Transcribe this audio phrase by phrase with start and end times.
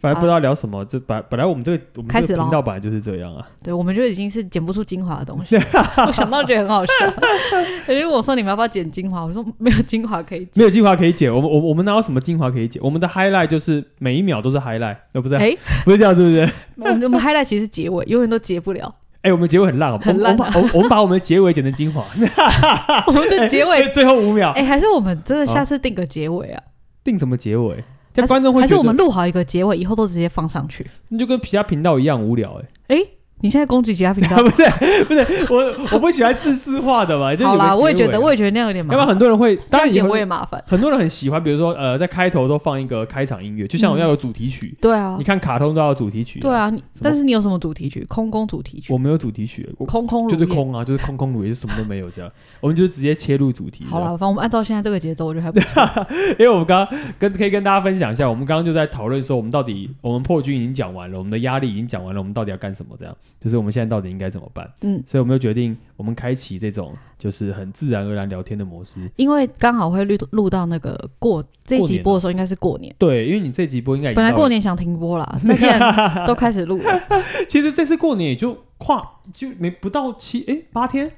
[0.00, 3.46] 反正不知道聊什么，就本本来我们这个我们这个频道本来就是这样啊。
[3.62, 5.56] 对，我们就已经是剪不出精华的东西。
[6.06, 6.92] 我想到觉得很好笑。
[7.86, 11.30] 如果我说你们要不要剪精华，我说没有精华可以剪，没有精华可以剪。
[11.34, 12.82] 我们我我们哪有什么精华可以剪？
[12.82, 15.36] 我们的 highlight 就是每一秒都是 highlight，对不对？
[15.38, 16.50] 哎， 不是这样，是不是？
[16.76, 18.94] 我们我们 highlight 其实结尾，永远都结不了。
[19.22, 20.32] 哎，我们结尾很烂，很烂。
[20.32, 22.06] 我们把我们把我们的结尾剪成精华。
[23.06, 24.50] 我们的结尾最后五秒。
[24.52, 26.62] 哎，还是我们真的下次定个结尾啊？
[27.04, 27.84] 定什么结尾？
[28.20, 30.86] 这观众会还是我们录好一个结尾，以后都直接放上去。
[31.08, 33.02] 你就跟其他频道一样无聊哎、欸。
[33.02, 33.06] 哎。
[33.42, 34.36] 你现在攻击其他频道？
[34.42, 37.34] 不是不是，我我不喜欢自私化的嘛。
[37.44, 38.98] 好啦，我也觉得，我也觉得那样有点麻烦。
[38.98, 40.62] 要不然很多人会，当然我也麻烦。
[40.66, 44.76] 很多人很喜欢，比如说呃，在开头都放一个开场音乐，就像我要有主题曲。
[44.80, 46.40] 对啊，你看卡通都要主题曲。
[46.40, 46.72] 对啊，
[47.02, 48.04] 但是你有什么主题曲？
[48.08, 48.92] 空空主题曲？
[48.92, 52.30] 我没有主题曲，空空就是空啊，就是空空如也，是什么都没有这样。
[52.60, 53.84] 我们就直接切入主题。
[53.88, 55.82] 好了，反正我们按照现在这个节奏，我觉得还不错。
[56.38, 62.96] 因为我们刚刚跟可以跟大家分享一下，我们刚刚就在讨论说，我们到底我们破军已经讲完了，我们的压力已经讲完了，我们到底要干什么？
[62.98, 64.10] 这样就是我们现在到底。
[64.10, 64.68] 应该怎么办？
[64.82, 69.08] 嗯，所以我们就决定，我们开启这种就是很自然而然聊天的模式。
[69.14, 72.92] 因为刚好会录录到那个过这一集播的时候，应该是过年。
[72.98, 77.00] 对，因为你这集播应该本来过年想停播啦，那现在 都开始录了。
[77.48, 79.00] 其实这次过年也就跨
[79.32, 81.08] 就没不到七哎八天，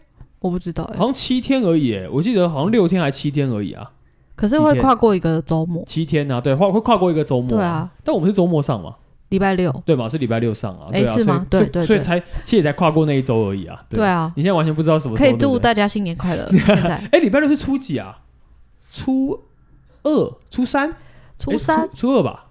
[0.40, 3.92] 我不知道哎，好像七天而已哎，我记得好像六天还七天而已啊。
[4.36, 7.48] 可是会跨过一个周末，七天啊，对，会会跨过一个周末。
[7.48, 8.96] 对啊，但我们是周末上嘛。
[9.32, 10.08] 礼拜六对嘛？
[10.08, 10.86] 是礼拜六上啊？
[10.92, 11.44] 哎，是吗？
[11.48, 13.82] 对对，所以才其实也才跨过那一周而已啊。
[13.88, 15.26] 对啊，你现在完全不知道什么时候。
[15.26, 16.46] 可以祝大家新年快乐。
[16.52, 18.18] 现在 哎，礼拜六是初几啊？
[18.90, 19.40] 初
[20.02, 20.94] 二、初三、
[21.38, 22.50] 初三、初二吧？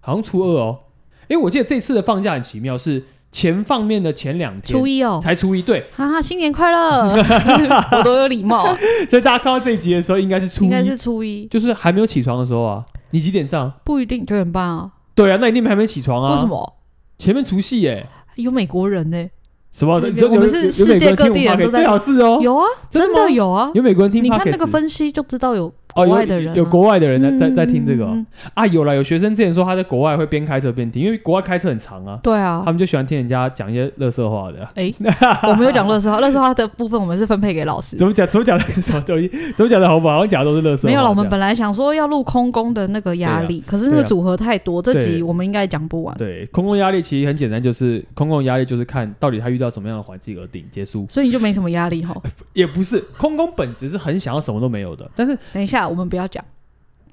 [0.00, 0.78] 好像初二哦。
[1.28, 5.60] 哎，我记得这次的放假很奇妙，是前放面的前两天，初一哦，才初一。
[5.60, 7.12] 对，哈哈，新年快乐！
[7.98, 8.74] 我都有礼貌。
[9.10, 12.82] 所以大家看到这一集的时候，应该是初一，应该是初一，就是还没有起床的时候啊。
[13.14, 13.70] 你几点上？
[13.84, 14.90] 不一定，九点半啊。
[15.14, 16.34] 对啊，那你那边还没起床啊？
[16.34, 16.76] 为什么？
[17.18, 19.28] 前面除夕耶，有美国人呢？
[19.70, 19.94] 什么？
[19.94, 22.38] 我们是世界各地人都在，最好是哦。
[22.42, 24.22] 有啊，真的有啊，有美国人听。
[24.22, 25.72] 你看那个分析就知道有。
[25.94, 28.06] 哦，国外的人有国外的人在在在听这个
[28.54, 32.18] 啊，有了有学生之前说他在国外会边开车边听，因为国外开车很长啊。
[32.22, 34.68] 对啊，他们就喜欢听人家讲一些乐色话的。
[34.74, 34.92] 哎，
[35.48, 37.96] 我没有讲乐色话，乐色话的部分我们是分配给老师。
[37.96, 38.26] 怎么讲？
[38.28, 38.64] 怎么讲的？
[38.82, 39.28] 什么东西？
[39.56, 40.20] 怎么讲的好不好？
[40.20, 40.88] 我讲的都是乐色。
[40.88, 46.16] 没有了，我们本来想说要录空工的那个压力，可是那个组合太多，这集我们应该讲不完。
[46.16, 51.06] 对，空工压力其实很简单，就是空工压力就是看到底他遇到什么样的环境而定结束。
[51.08, 52.14] 所以你就没什么压力哈？
[52.54, 55.08] 也不是，空工本质是很想要什么都没有的。
[55.14, 56.44] 但是等一下，我们不要讲。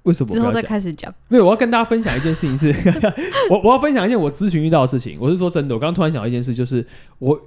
[0.03, 1.13] 为什么之后再开始讲？
[1.27, 2.73] 没有，我要跟大家分享一件事情是，
[3.51, 5.17] 我我要分享一件我咨询遇到的事情。
[5.19, 6.85] 我是说真的，我刚刚突然想到一件事，就是
[7.19, 7.39] 我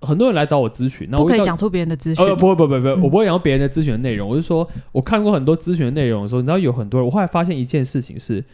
[0.00, 2.26] 很多人来找我咨询，那我不可以讲出别人的咨询。
[2.26, 4.28] 哦，不会，不会，不会，我不会讲别人的咨询的内容。
[4.28, 8.44] 我是说，我看过很多咨询的内容的时候，你知道有很多人，我后来发现一件事情是，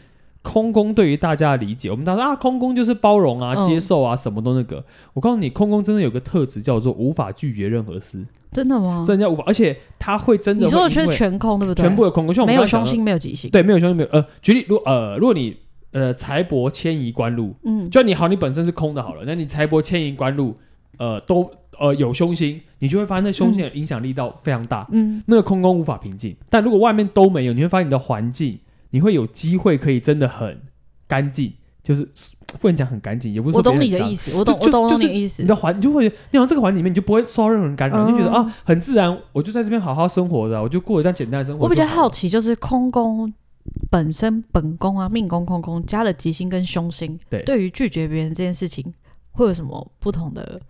[0.47, 4.81] 空宫对于大家的理解，我们当时说啊，空宫就是包容啊、接受啊，什么都那个。
[5.13, 8.25] 我告诉你，空宫真的有个特质叫做无法拒绝任何事。
[8.53, 9.03] 真的吗？
[9.05, 10.63] 真的叫无法，而且他会真的。
[10.65, 11.83] 你说的是全空，对不对？
[11.83, 13.51] 全部的空空，没有凶星，没有吉星。
[13.51, 14.09] 对，没有凶星，没有。
[14.13, 15.57] 呃，举例，如呃，如果你
[15.91, 20.55] 呃财帛迁移官禄，嗯，就你好，你本身是空的，好了，那你财帛迁移官禄，
[20.97, 26.33] 呃，都呃有凶星，你就会发现那凶星的影响力到非常大，嗯，那个空宫无法平静。
[26.49, 28.57] 但如果外面都没有，你会发现你的环境，
[28.91, 30.61] 你会有机会可以真的很
[31.07, 31.53] 干净，
[31.83, 32.07] 就是。
[32.61, 33.57] 不能讲很干净，也不是。
[33.57, 35.41] 我懂你的意思，我懂，我懂你的意思。
[35.41, 41.65] 你的环，你就会，你好像这个环里面，你就不会受到任何人干扰，你就觉得啊，很自然，我就在这边好好生活的，我就过一段简单的生活。
[41.65, 43.31] 我比较好奇，就是空宫
[43.91, 48.93] 本身本宫啊，命宫空宫加了吉星跟凶星，对，对于拒绝别人这件事情，
[49.33, 50.61] 会有什么不同的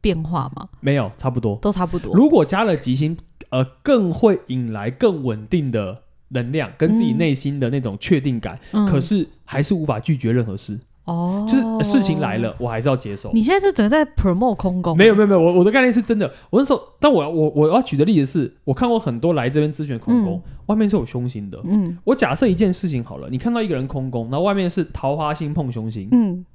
[0.00, 0.66] 变化吗？
[0.80, 2.14] 没有，差不多，都差不多。
[2.14, 3.14] 如果加了吉星，
[3.50, 6.02] 呃，更会引来更稳定的
[6.34, 8.58] 能量，跟自己内心的那种确定感，
[8.90, 10.78] 可是还是无法拒绝任何事。
[11.04, 13.30] 哦，就是事情来了，我还是要接受。
[13.34, 14.96] 你现在是整个在 promote 空宫？
[14.96, 16.32] 没有没有没有，我我的概念是真的。
[16.48, 21.60] 我是说，但我要我我要举的例子是，我看过很多来这边咨询的空宫，外面是有凶星的。
[21.64, 26.46] 嗯，我假设一件事情好了，你看到一个人空宫，然后外面是桃花星碰凶星，嗯，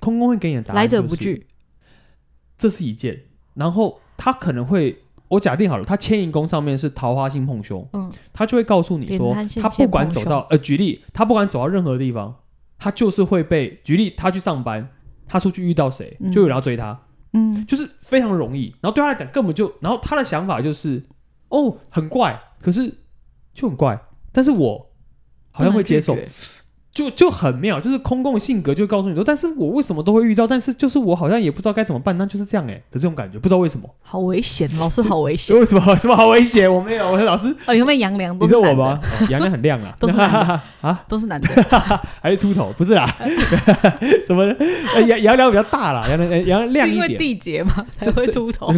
[0.00, 1.46] 空宫会给你的答案来者不拒，
[2.56, 3.24] 这是一件。
[3.52, 4.96] 然后他可能会，
[5.28, 12.34] 我假定好了，他迁移宫上面是桃花星碰凶，嗯，他就会告诉你说，他不管走到呃，举例，他不管走到任何地方。
[12.78, 14.86] 他就是会被举例，他去上班，
[15.26, 17.00] 他出去遇到谁，就有人要追他，
[17.32, 18.66] 嗯，就是非常容易。
[18.82, 21.02] 然后对他来讲，根本就，然后他的想法就是，
[21.48, 22.92] 哦，很怪，可是
[23.54, 23.98] 就很怪，
[24.30, 24.90] 但是我
[25.52, 26.14] 好像会接受。
[26.96, 36.72] 就就很妙，就是空共性格就告诉你说，但是我为什么都会遇到，但是就是我好像也不知道该怎么办，那就是这样哎、欸、的这种感觉，不知道为什么，好危险，老师好危险， 为什么什么好危险？
[36.72, 38.98] 我没有，我是老师，哦，你后面杨良，你说我吗？
[39.28, 41.48] 杨良、哦、很亮啊， 都是男的 啊，都是男的，
[42.22, 42.72] 还是秃头？
[42.78, 43.14] 不是啦，
[44.26, 44.46] 什么
[45.06, 48.68] 杨杨良比较大啦，杨良杨良亮一点，是因为缔结嘛才会秃头，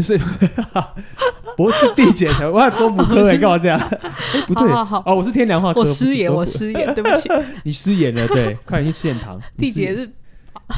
[1.57, 3.79] 不是缔结，我要多补课哎，干嘛这样？
[3.79, 7.29] 哎，不对，好好好哦，我是天梁化科，我失言，我失言，对不起，
[7.63, 8.08] 你失言。
[8.13, 9.41] 对， 快点去试验堂。
[9.57, 10.11] 地杰是，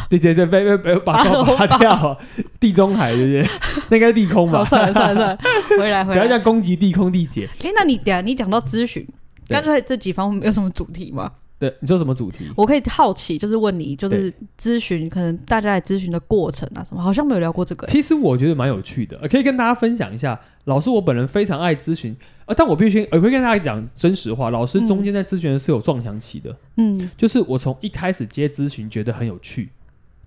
[0.08, 2.18] 地杰在被被被把刀拔掉。
[2.58, 3.48] 地中海对不对？
[3.88, 4.64] 那应该是地空吧？
[4.64, 5.38] 算了算了算了，
[5.78, 6.18] 回来回来。
[6.18, 7.48] 不要这样攻击地空地杰。
[7.64, 9.06] 哎，那你等下你讲到咨询，
[9.48, 11.30] 干脆这几方面有什么主题吗？
[11.60, 12.50] 对，你说什么主题？
[12.56, 17.86] 我可以好奇，就是问你，就是咨询，可能大家来咨询的过程啊，什么好像没有聊过这个。
[17.86, 20.40] 其实我觉得蛮有趣的，可以跟大家分享一下。
[20.64, 22.16] 老师，我本人非常爱咨询，
[22.46, 24.48] 呃，但我必须我会跟大家讲真实话。
[24.48, 29.68] 老师中间在咨询的是有撞墙期的，嗯，就是我从一开始接咨询觉得很有趣，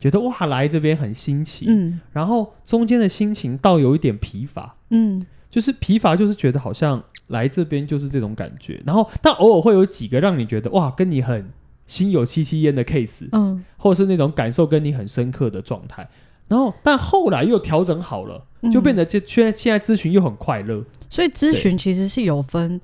[0.03, 7.01] 觉得哇来这边很新奇，嗯，然后中间的心情倒有一点疲乏，嗯，就是疲乏，就是觉得好像。
[7.27, 11.49] 来这边就是这种感觉，然后但偶尔会有几个让你觉得哇，跟你很
[11.87, 16.07] 心有戚戚焉的 case，嗯，或者是那种感受跟你很深刻的状态，
[16.49, 22.79] 然后但后来又调整好了，就变得就现在现在咨询又很快乐，所以咨询其实是有分，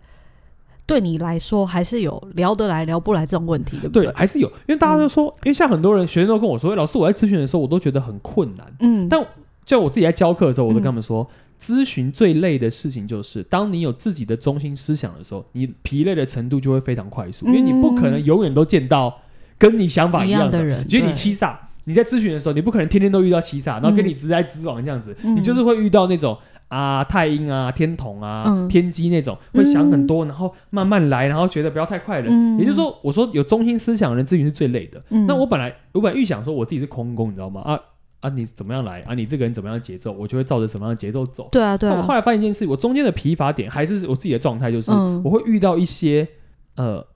[0.89, 4.05] 对你来说还是有聊得来聊不来这种问题，对不对？
[4.07, 9.23] 对，还是有，因为大家都说，因为像很多人学生都跟我说，老师我在咨询的时候我都觉得很困难，嗯，但
[9.65, 11.29] 就我自己在教课的时候，我都跟他们说。
[11.61, 19.13] 咨询最累的事情就是，当你有自己的中心思想的时候，你疲累的程度就会非常快速，因为你不可能永远都见到
[19.57, 20.87] 跟你想法一样的人。
[20.87, 21.53] 觉得你七煞，
[21.83, 26.37] 你在咨询的时候，你不可能天天都遇到七煞，然后跟你直来直往这样子，你就是会遇到那种
[26.69, 32.31] 啊太阴啊天同啊天机那种，会想很多，然后慢慢来，然后觉得不要太快了。
[32.57, 35.03] 也就是说，我说有中心思想的人咨询是最累的。
[35.27, 37.61] 那我本来我本来预想说我自己是空宫，你知道吗？
[37.61, 37.79] 啊。
[38.21, 39.13] 啊，你怎么样来啊？
[39.13, 41.47] 你这个人怎么样的节奏，我就会照着什么样的节奏走。
[41.53, 41.95] 对啊，对啊。
[41.95, 44.91] 我后来发现一件事，我中间的疲乏点还是我自己的状态，就是
[45.23, 46.27] 我会遇到一些、
[46.75, 47.07] 嗯、呃，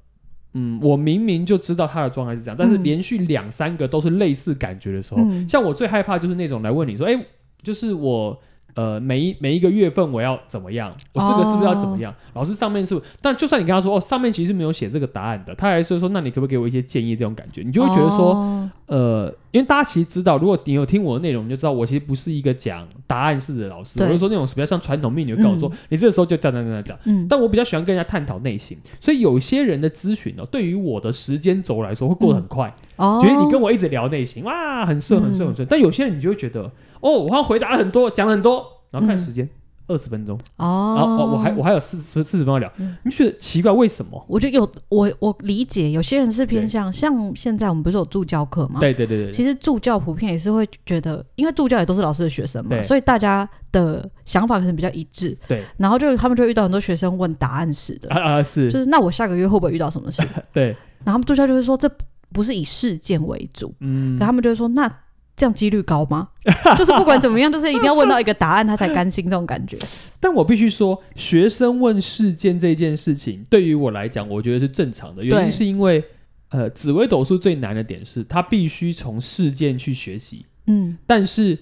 [0.54, 7.26] 嗯，我明明就知道他的状态是这样，但是连续两三个都是类似感觉的时候，嗯、像我最害怕就是那种来问你说，哎，
[7.62, 8.42] 就是我。
[8.76, 10.92] 呃，每一每一个月份我要怎么样？
[11.14, 12.42] 我这个是不是要怎么样？Oh.
[12.42, 13.06] 老师上面是不是？
[13.22, 17.16] 但就算你跟他说哦，上面其实没有写这个答案的，他还是说，那你可不可以给我一些建议？
[17.16, 18.70] 这种感觉，你就会觉得说，oh.
[18.88, 26.98] 呃，因为大家其实知道，如果你有听我的内容，你就知道我其实不是一个讲答案式的老师，我就说那种比较像传统命理，会告诉我说，嗯、你这个时候就这样这样这样讲。
[27.06, 27.28] 嗯。
[27.30, 35.66] 但我比较喜欢跟人家探讨内心，所以有些人的咨询呢，对于我的时间轴来说会过得很快，哦、嗯，觉得你跟我一直聊内心，哇，很顺很顺很顺。
[35.66, 36.72] 嗯、但有些人你就会觉得，
[37.04, 38.66] 哦，我好像回答了很多，讲了很多。
[38.90, 39.50] 然后看时间，
[39.88, 44.24] 二十、嗯、分钟哦，然后哦，我还我还有四十四十分钟聊，嗯、你觉得奇怪为什么？
[44.28, 48.80] 我觉得有我我理解，有些人是偏向像现在我们不是有助教课吗？
[48.80, 55.36] 对对对对，其实助教普遍也是会觉得，因为助教也都是老师的学生嘛，所以大家的想法可能比较一致。
[55.48, 60.22] 对，然后就他们就遇到很多学生问答案式的啊啊是，就是那我下个月会不会遇到什么事？
[60.54, 60.68] 对，
[61.04, 61.90] 然后他们助教就会说这
[62.32, 64.88] 不是以事件为主，嗯，可他们就会说那。
[65.36, 66.30] 这样几率高吗？
[66.78, 69.78] 就是不管怎么样，就是一定要问到一个答案，他才甘心这种感觉。
[70.20, 75.24] 但我必须说，学生问事件这件事情，对于我来讲，我觉得是正常的。
[75.24, 76.04] 原因是因为，
[76.50, 80.46] 呃，紫微斗数最难的点是，他必须从事件去学习。
[80.68, 81.58] 嗯，但是。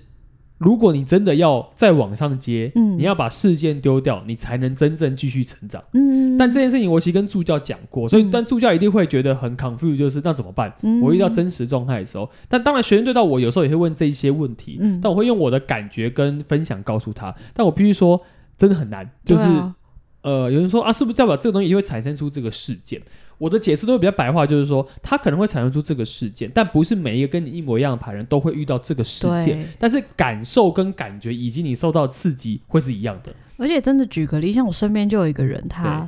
[0.61, 5.83] 如果你真的要再往上接，嗯，你要把事件丢掉，你才能真正继续成长。
[5.93, 10.71] 嗯，但这件事情我其实跟助教讲过，所以但助教一定会觉得很 confused，就是那怎么办？
[10.83, 18.21] 嗯，我遇到真实状态的时候，但当然学生对到我有时候也会问这一些问题，嗯，但我会用我的感觉跟分享告诉他，但我必须说
[18.55, 19.75] 真的很难，就是，啊，
[20.21, 23.01] 呃，有人说啊，是不是代表这个东西就会产生出这个事件？
[23.41, 29.67] 我的解释都会比较白话，就是说，他可能会产生出这个事件，但不是每一个跟你一模一样的牌人都会遇到这个事件。
[29.79, 33.33] 但是感受跟感觉以及你受到刺激会是一样的。
[33.57, 36.07] 而且真的举个例，像我身边就有一个人，他，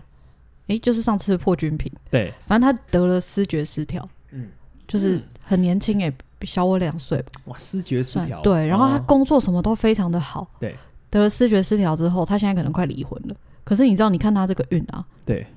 [0.68, 4.50] 对诶，就是上次破军品，对，反正他得了思觉失调，嗯，
[4.88, 6.14] 就是很年轻，诶，
[6.44, 7.32] 小我两岁吧。
[7.46, 10.76] 哇，思觉失调，对，然后他工作什么都非常的好，对，
[11.10, 13.36] 得了思觉失调之后，他现在可能快离婚了。
[13.64, 15.48] 可是你知道，你看他这个运啊，对。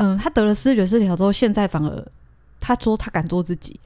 [0.00, 2.06] 嗯，他得了失觉失调之后，现在反而
[2.58, 3.78] 他说他敢做自己，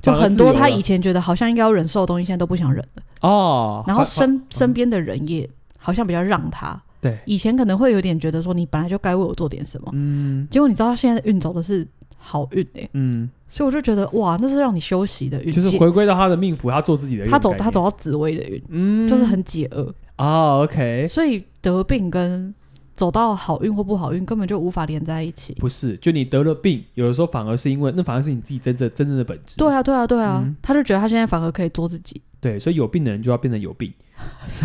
[0.00, 3.84] 就很多他以前觉得好像应该要忍受的东西，现在都不想忍了哦。
[3.86, 10.48] 然后身身边的人也好像比较让他，对，以前可能会有点觉得说你本来就该为我做点什么，嗯。
[10.50, 13.28] 结果你知道他现在的运走的是好运哎，嗯。
[13.48, 17.30] 所以我就觉得哇，那是让你休息的运，就是回归到他的命符，他做自己的运。
[17.30, 20.62] 他走他走到紫薇的运，嗯，就是很解厄哦。
[20.64, 22.54] OK，所以得病跟。
[22.96, 25.54] 走到好运或不好运，根本就无法连在一起。
[25.54, 29.56] 不是，就你得了病，有的时候反而是因为那反而是你自己真正真正的本质。
[29.56, 32.20] 对啊，对啊，对啊，嗯、他就觉得他现在反而可以做自己。
[32.40, 33.92] 对，所以有病的人就要变成有病。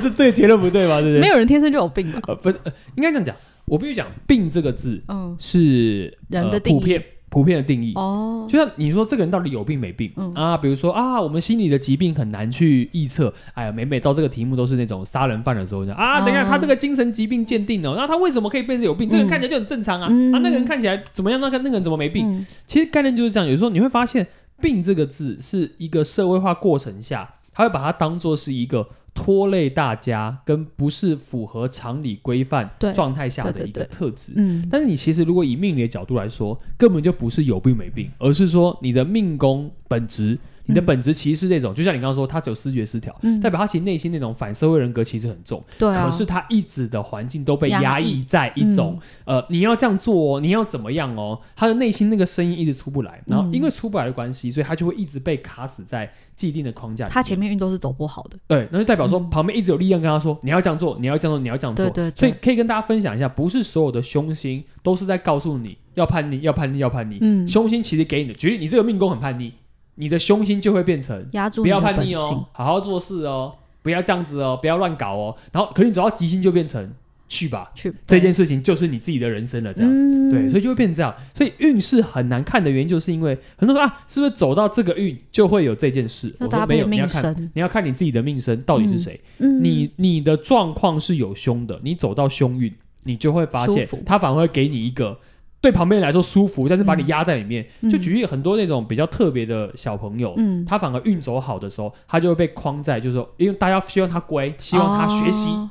[0.00, 1.00] 这对结论不对吧？
[1.00, 1.20] 对不对？
[1.20, 2.20] 没有人天生就有病吧？
[2.28, 2.60] 呃，不是，
[2.94, 3.34] 应该这样讲。
[3.64, 6.78] 我必须讲“病”这个字，嗯，是人的定义。
[6.78, 7.04] 普遍。
[7.30, 10.56] 普遍的定义哦，就像你说这个人到底有病没病、嗯、啊？
[10.56, 13.32] 比如说啊，我们心理的疾病很难去预测。
[13.54, 19.08] 哎呀，每每到这个题目都是那种杀人犯的时候，啊，等一下他这个精神疾病鉴定哦，那他为什么可以变成有病？
[19.08, 21.40] 嗯、这个人看起来就很正常啊，嗯、啊，那个人看起来怎么样？
[21.40, 22.26] 那个那个人怎么没病？
[22.26, 23.48] 嗯、其实概念就是这样。
[23.48, 24.26] 有时候你会发现，
[24.60, 28.88] 病这个字是一个社会化过程下，他会把它当做是一个。
[29.18, 34.32] 拖累大家，跟不是符合常理规范状态下的一个特质。
[34.36, 40.38] 嗯，但是你其实如果以命理的角度来说，根本就不是有病没病，而是说你的命宫本质。
[40.68, 45.64] 你的本质其实是这种，就像你刚刚说，他只有视觉失调，嗯、代表他其实内心那种反社会人格其实很重。
[45.78, 57.08] 对、啊、可是他一直的环境都被压抑在一种，嗯、呃，你要这样做哦，你要怎么样哦，他的内心那个声音一直出不来，然后因为出不来的关系，所以他就会一直被卡死在既定的框架。
[57.08, 58.36] 他前面运动是走不好的。
[58.46, 61.86] 对，那就代表说旁边一直有力量跟他说，嗯、你要这样做，你要这样做，你要这样做。
[61.86, 62.14] 对对对。
[62.18, 67.16] 所以可以跟大家分享一下，不是所有的凶星都是在告诉你要叛逆，要叛逆，要叛逆。
[67.22, 67.48] 嗯。
[67.48, 69.52] 凶星其实给你的，举例，你这个命宫很叛逆。
[69.98, 73.52] 你的凶心就会变成压住，不要叛逆哦，好好做事哦，
[73.82, 75.36] 不要这样子哦，不要乱搞哦。
[75.52, 76.88] 然后，可你走到吉星就变成
[77.26, 81.12] 去吧，去这件事情就是你自己的人生了，这样、嗯、对，所以就会变成这样。
[81.34, 86.32] 所以运势很难看的原因，就是因为很多人说啊，是不是走到这个运就会有这件事？
[86.38, 89.20] 我说没有，你要看你要看你自己的命生到底是谁。
[89.38, 95.18] 嗯、你你的状况是有凶的，你走到凶运，你就会发现他反而会给你一个。
[95.60, 97.66] 对旁边人来说舒服，但是把你压在里面。
[97.80, 105.50] 嗯、就举例很多那种比较特别的小朋友，嗯、他反而运走好的时候，他就会被框在，就是说，因为大家希望他乖，希望他学习。
[105.50, 105.70] 哦、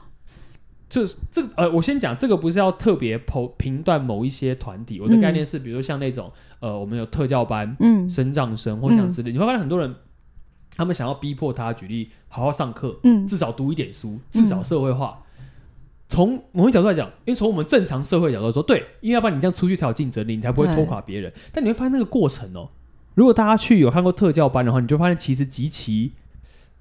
[0.90, 9.96] 这这呃，我先讲这个不是要特别评评断某一些团体，我的概念是，比如说像那种呃，我们有特教班、嗯，生障生或像之类，嗯、你会发现很多人，
[10.76, 15.24] 他们想要逼迫他举例好好上课，嗯，至少读一点书，至少社会化。
[16.08, 21.32] 嗯从某一角度来讲，因为从我们正常社会角度来说，对，因为要不然你这样出去才有竞争力，你才不会拖垮别人。
[21.52, 22.70] 但你会发现那个过程哦，
[23.14, 26.14] 如果大家去有看过特教班的话，你就发现其实极其。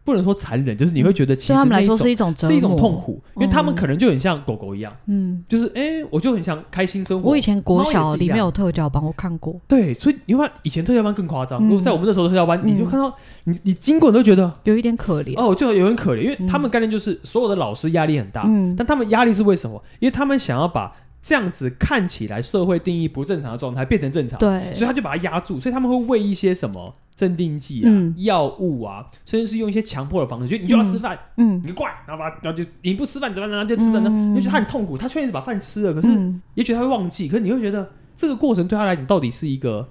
[0.07, 7.29] 不能说残忍，就是你会觉得其实对他们来说是一种是一种痛苦，因为他们可能就很像狗狗一样，嗯，就是哎，我就很想开心生活。
[7.31, 9.61] 我以前国小里面有特教班，我看过。
[9.67, 11.61] 对，所以你会发现以前特教班更夸张。
[11.65, 13.13] 如果在我们那时候的特教班，你就看到
[13.45, 19.83] 你你经过你都觉得有一点可怜哦，就有点可怜，因为他们概念就是所有的老师压力很大，嗯，但他们压力是为什么？
[19.99, 20.93] 因为他们想要把
[21.27, 26.95] 这样子看起来社会定义不正常的状态变成正常，对，所以他就把它压住，所以他们会喂一些什么？
[27.17, 33.57] 镇定剂啊，药、嗯、物啊，甚至是用一些强迫的方式，就你就要吃饭，嗯，你怪，然后把，然后就你不吃饭怎么办？
[33.57, 34.11] 然后就吃饭呢？
[34.11, 36.09] 你就觉得他很痛苦，他确实是把饭吃了，可是
[36.55, 39.89] 也许他会忘记，可是你会觉得这个过程对他来讲到底是一个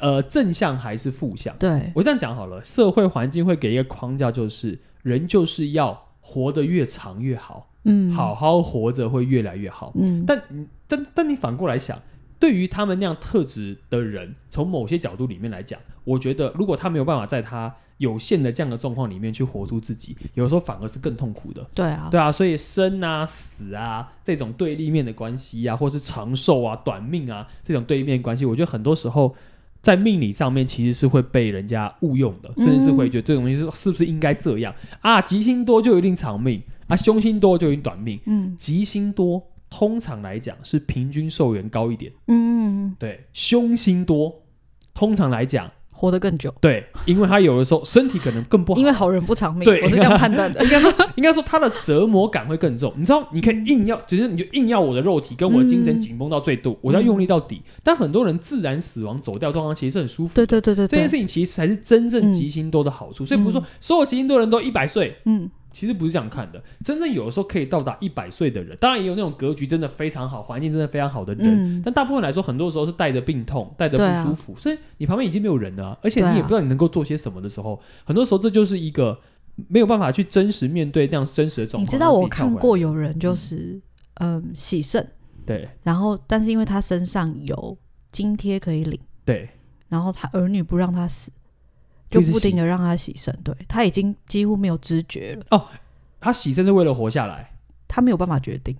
[0.00, 1.54] 呃正向还是负向？
[1.58, 10.42] 对，我这样讲好了，社会环境会给一个框架，就是人就是要活得越长越好，嗯，好好活着会越来越好，嗯，但
[10.86, 11.98] 但但你反过来想。
[12.38, 21.62] 对于他们那样特质的人，从某些角度里面来讲，我觉得如果他没有办法在他有限的这样的状况里面去活出自己，有时候反而是更痛苦的。
[21.74, 29.36] 对啊，对啊，所以生啊、死啊这种对立面的关系啊，或是长寿啊、短命啊这种对立面关系，我觉得很多时候
[29.82, 35.20] 在命理上面其实是会被人家误用的，甚至是会觉得这种东西是不是应该这样啊？
[35.20, 38.20] 吉星多就一定长命啊，凶星多就一定短命。
[38.26, 39.42] 嗯，吉星多。
[39.72, 44.42] 通常来讲是平均寿元高一点，嗯，对，凶星多，
[44.92, 65.48] 通常来讲活得更久，对，因为他有的时候身体可能更不好，因为好人不长命，对，我是这样判断的， 应该说，应该说他的折磨感会更重，你知道，你可以硬要，只是你就硬要我的肉体跟我的精神紧绷到最度，我要用力到底，但很多人自然死亡走掉状况其实是很舒服，对对对对，这件事情其实才是真正吉星多的好处，所以不是说所有吉星多人都一百岁，嗯。
[65.80, 79.18] 其实不是这样看的，真正有的时候可以到达一百岁的人，当然也有那种格局真的非常好、环境真的非常好的人，嗯、但大部分来说，很多时候是带着病痛、带着不舒服，啊、所以你旁边已经没有人了、啊，而且你也不知道你能够做些什么的时候，啊、很多时候这就是一个
[79.68, 81.86] 没有办法去真实面对那样真实的状况。
[81.86, 83.80] 你知道我看过有人就是
[84.16, 85.10] 嗯洗肾，
[85.46, 87.74] 对，然后但是因为他身上有
[88.12, 89.48] 津贴可以领，对，
[89.88, 91.32] 然后他儿女不让他死。
[92.10, 95.44] 就不停的让他洗肾，对，他已经几乎没有知觉了。
[95.50, 95.66] 哦，
[96.20, 97.52] 他洗肾是为了活下来，
[97.86, 98.76] 他没有办法决定。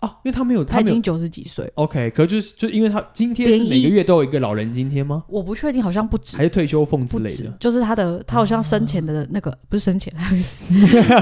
[0.00, 1.70] 哦，因为他没有，他已经九十几岁。
[1.76, 5.24] OK，可就是就因为他今天是每个月都有一个老人津贴吗？
[5.28, 7.50] 我不确定，好像不止，还是退休俸之类的。
[7.58, 10.12] 就是他的，他好像生前的那个、啊、不是生前，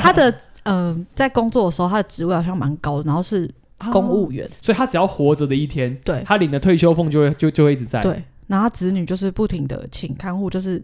[0.00, 0.30] 他 的
[0.64, 3.48] 嗯、呃，在工作的时候，他的职位好像蛮高的，然后是
[3.92, 8.02] 公务员，啊、所以他只要活着的一天，对，他领的退休俸就会就就会一直在。
[8.02, 10.82] 对，然后他子女就是不停的请看护，就是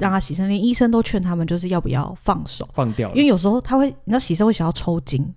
[0.00, 5.32] 让他洗肾，连医生都劝他们就是要不要放手放掉，因为有时候他会，你知道洗肾会想要抽筋。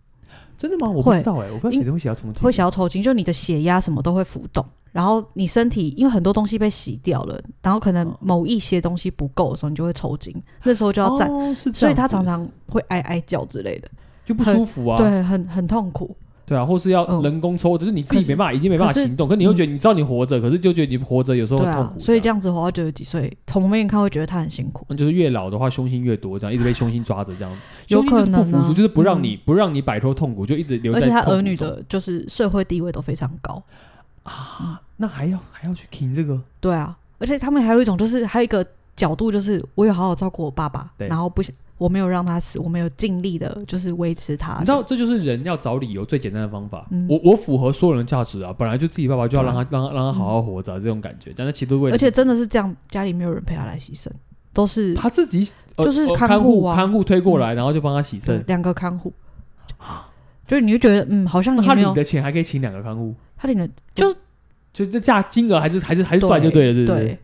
[0.56, 0.90] 真的吗？
[0.90, 13.90] 我不知道哎、欸，我不知道血会想要抽筋，会想要抽筋，就你的血压什么都会浮动，然后你身体因为很多东西被洗掉了，然后可能某一些东西不够的时候，你就会抽筋，那时候就要站，哦、所以他常常会哀哀叫之类的，
[14.26, 16.16] 就不舒服啊，对，很很痛苦。
[16.46, 19.28] 对啊，或是要人工抽，只、嗯、是你自己没办法，已经没办法行动。
[19.28, 22.00] 可是你又觉得，你知道你活着、嗯，可是就觉得你活着有时候很痛苦、啊。
[22.00, 24.86] 所以这样子活到九十几岁，从旁边看会觉得他很辛苦。
[24.90, 27.58] 那就是越老的话，凶心越多，这样一直被凶心抓着，这样
[27.88, 31.00] 有可能不服输，就是不让你、嗯、不让你摆脱痛苦，就一直留在。
[31.00, 33.64] 而且他儿女的就是社会地位都非常高
[34.24, 36.38] 啊，那还要还要去听这个？
[36.60, 41.56] 对啊，而且他们还有一种，就是还有一个角度，就是我有好好照顾我爸爸，然后不想。
[41.84, 44.54] 我没有让他死，我没有尽力的，就是维持他。
[44.60, 46.88] 你知道，这就是人要找理由最简单的方法。
[46.92, 51.34] 嗯、我我符合所有人的价值啊，本来就自己爸爸就要让他、嗯、让他让他好好活着、啊嗯，这种感觉。
[51.36, 54.08] 但是其实为了，而且真的是这样，家里没有人陪他来牺牲，
[54.54, 58.42] 都是他自己，就是看护、啊、看护推过来，然后就帮他洗肾。
[58.48, 59.12] 两个看护，
[60.48, 64.10] 就是你就觉得嗯，好像你他领的钱还可以请两个看护，他领的就
[64.72, 67.20] 就这价金额还是还是还是赚就对了，对不对？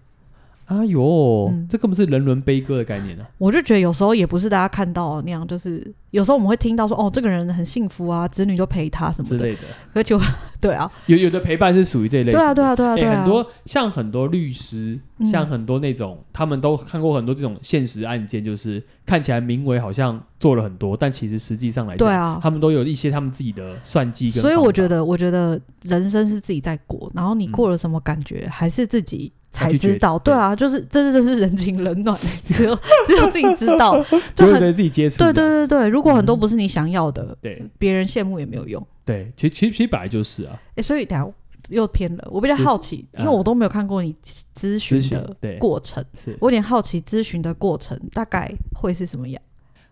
[0.70, 3.30] 对哎呦、嗯，这根本是人伦悲歌的概念呢、啊。
[3.40, 9.62] 我就觉得有时候也不是大家看到那样，就是有时候我们会听到说，哦，这个人很幸福啊，子女都陪他什么的之类的。
[9.94, 10.16] 而且，
[10.62, 12.32] 对啊，有有的陪伴是属于这一类。
[12.32, 13.12] 对啊，对啊，对啊，对啊。
[13.12, 24.30] 欸、很多像很多律师，像很多那种、嗯，他们都看过很多这种现实案件，就是看起来名为好像做了很多，但其实实际上来讲，对啊，他们都有一些他们自己的算计。
[24.30, 29.34] 所以我觉得，我觉得人生是自己在过，然后你过了什么感觉，嗯、还是自己。
[29.52, 32.76] 才知道，对啊，就是这是这是人情冷暖，只有
[33.08, 34.04] 只有自己知道，
[34.36, 35.20] 就很自己接触。
[35.20, 38.86] 对对对对，如果很多不是你想要的，对、嗯，别人羡慕也没有用。
[39.04, 40.52] 对，其实其实其实本来就是啊。
[40.54, 41.28] 哎、欸，所以等下
[41.70, 44.16] 又偏了，我比较好奇，因为我都没有看过你
[44.56, 49.42] 咨询的过程，是我有点好奇咨询的过程大概会是什么样？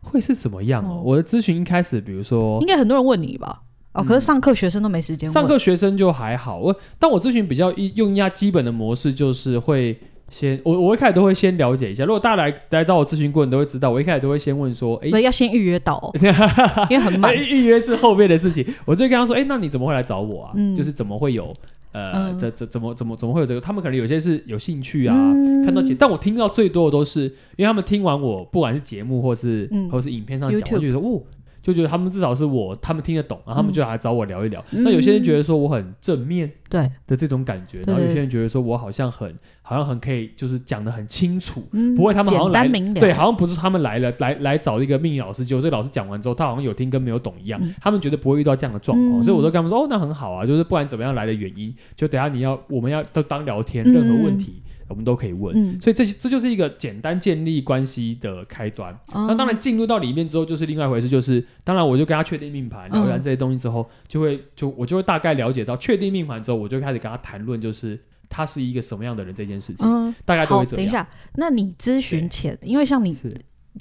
[0.01, 1.01] 会是什么样哦？
[1.03, 3.63] 我的咨询一开始，比如说，应该很多人问你吧？
[3.97, 5.31] 哦，可是上课学生都没时间、嗯。
[5.31, 9.97] 上课学生就还好，我但我咨询比较一用一下基本的模式，就是会
[10.29, 12.05] 先我我一开始都会先了解一下。
[12.05, 16.11] 如果大家来来找我咨询过，你都会知道，我一开始都会先问说，哎，要先预约到、哦，
[16.89, 17.35] 因为很慢。
[17.35, 20.51] 预约是后面的事情，我就跟他说，哎，那你怎么会来找我啊？
[20.55, 21.51] 嗯、就是怎么会有
[21.93, 23.61] 呃，这、嗯、这怎么怎么怎么会有这个？
[23.61, 27.23] 他们可能有些是有兴趣啊，嗯、看到节，但我听到最多的都是，
[27.55, 31.21] 因为他们听完我不管是节目或是、嗯、或是影片上讲，我就觉得哦。
[31.67, 34.63] 就觉得他们至少是我，他们听得懂，然后他们就来找我聊一聊。
[34.71, 36.89] 嗯、那有些人觉得说我很正面，对。
[37.05, 54.61] 的这种感觉，然后有些人觉得说我好像很，好像很可以，就是讲的很清楚，嗯、不会他们好像来，对，好像不是他们来了，来来找一个命理老师，结果这个老师讲完之后，他好像有听跟没有懂一样，嗯、他们觉得不会遇到这样的状况，嗯、所以我都跟他们说，哦，那很好啊，就是不管怎么样来的原因，就等下你要，我们要都当聊天，任何问题。
[54.87, 58.97] 嗯我们都可以问，嗯、所以这这就是一个简单建立关系的开端。
[59.13, 61.09] 嗯、那当然进入到里面之后，就是另外一回事。
[61.09, 69.85] 就是当然，我就跟他确定命盘，聊完这些东西之后，就会就我就会大概了解到，确定命盘之后，我就开始跟他谈论，就是他是一个什么样的人这件事情。
[69.85, 70.77] 嗯、大概都会这样。
[70.77, 73.13] 等一下，那你咨询前，因为像你，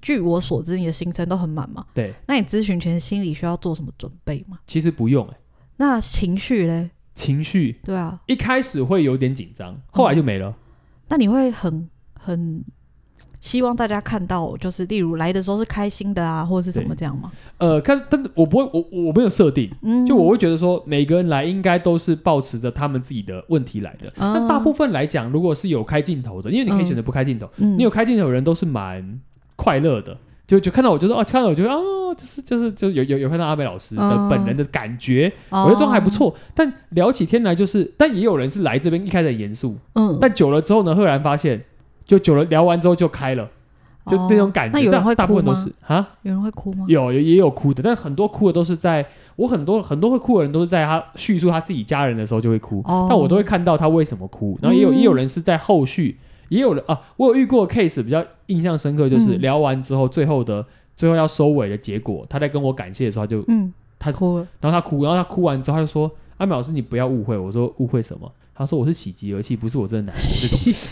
[0.03, 1.87] 据我所知，你的行程都很满嘛？
[1.95, 2.13] 对。
[2.27, 4.59] 那你咨询前心里需要做什么准备吗？
[4.67, 5.37] 其实不用、欸、
[5.77, 6.91] 那情绪嘞？
[7.15, 7.81] 情绪？
[7.85, 8.21] 对啊。
[8.27, 10.51] 一开始会有点紧张，后来就没了。
[10.51, 10.55] 嗯
[11.09, 11.89] 那你会很
[12.19, 12.65] 很
[13.41, 17.31] 希望大家看到，就是例如来的时候是开心的啊，或者是什么这样吗？
[17.59, 24.13] 呃，看，但我不会，我我没有设定，嗯，就我会觉得说，每个人来应该都是保持着他们自己的问题来的。
[24.17, 29.21] 那、嗯、大部分来讲，如果是有开镜头的，因为你可以选择不开镜头，嗯，你有开镜头的人都是蛮
[29.55, 30.17] 快乐的。
[30.47, 31.73] 就就看到我就说哦，看到我就说
[32.11, 36.35] 哦，就是就是就有有有看到阿美老师的本人的感觉，哦、我觉得这种还不错。
[36.55, 41.63] 但聊起天来就是，但也有人是来这边一开始很严肃，嗯，但久了之后呢，赫然发现，
[42.05, 43.49] 就久了聊完之后就开了，
[44.07, 44.79] 就那种感觉。
[44.79, 45.25] 哦、那有人会哭吗？
[45.25, 46.87] 大部分都是啊，有人会哭吗？
[46.89, 49.05] 有有也有哭的，但很多哭的都是在
[49.37, 54.59] 我很多很多会哭的人都是在他叙述他自己家人的时候就会哭，哦、但我都会看到他为什么哭。
[54.63, 56.19] 然后也有、嗯、也有人是在后续。
[56.49, 60.65] 也有人啊，我有遇过 case 比较印象深刻，就是聊完之后，最后的、嗯、
[60.97, 70.91] 最后要收尾的结果，他在跟我感谢的时候，他就嗯，他哭了，然后他哭，然后他哭完之后，他就说：“阿美老师，你不要误会。”我说：“误会什么？”他说：“我是喜极而泣，不是我真的难过。”这种，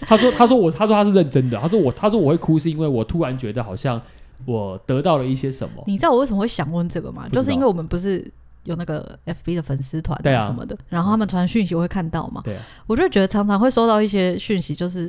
[0.06, 1.58] 他说：“他说我，他说他是认真的。
[1.58, 4.00] 他说我，他说我会哭，是因为我突然觉得好像
[4.44, 7.28] 我得到了一些什么。”你知道我为什么会想问这个吗？
[7.32, 8.30] 就是因为我们不是。
[8.66, 12.40] 有那个 FB 的粉丝团啊什么的，啊、然后他们传讯息我会看到嘛。
[12.42, 15.08] 对、啊，我就觉得常常会收到一些讯息，就是。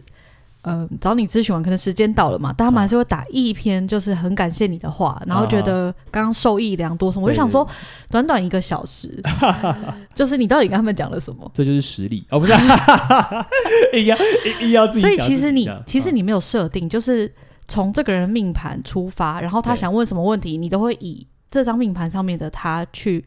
[0.68, 7.26] 嗯、呃，找你咨询完，可能时间到了嘛，但他们还是会打一篇，就是很感谢你的话，然后觉得刚刚受益良多什么。
[7.26, 7.66] 我就想说，
[8.12, 9.24] 短短一个小时，
[10.14, 11.50] 就是你到底跟他们讲了什么？
[11.54, 12.54] 这就是实力哦，不是，
[13.98, 14.18] 硬要
[14.62, 15.02] 硬要自己。
[15.02, 17.34] 所以其实你其实你没有设定，就是
[17.68, 23.24] 从这个人命盘出发，然后他想问什么问题，你都会以这张命盘上面的他去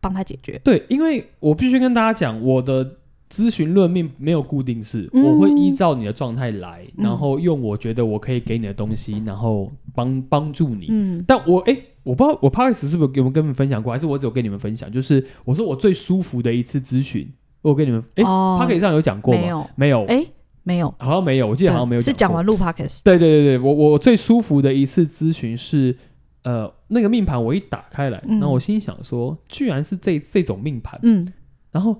[0.00, 0.60] 帮他解决。
[0.62, 2.96] 对，因为我必须跟大家讲，我的。
[3.32, 10.88] 咨询论命没有固定式，嗯、我会依照你的状态来，嗯、然后用我觉得我可以给你的东西，然后帮帮助你。
[10.90, 14.92] 嗯，但我哎、欸，我不知道我 Parks 是不是有没有跟你们分享过，还是我只有跟你们分享？
[14.92, 17.26] 就是我说我最舒服的一次咨询，
[17.62, 19.40] 我跟你们哎 Parks 上有讲过吗？
[19.40, 20.26] 没有，没有，哎，
[20.62, 22.12] 没有，好像没有，我记得好像没有讲。
[22.12, 23.00] 是讲完录 Parks。
[23.02, 25.96] 对对对对，我我最舒服的一次咨询是，
[26.42, 31.32] 呃，那个命盘我一打开来，然后我心想说，居然是这这种命盘，嗯，
[31.70, 31.96] 然后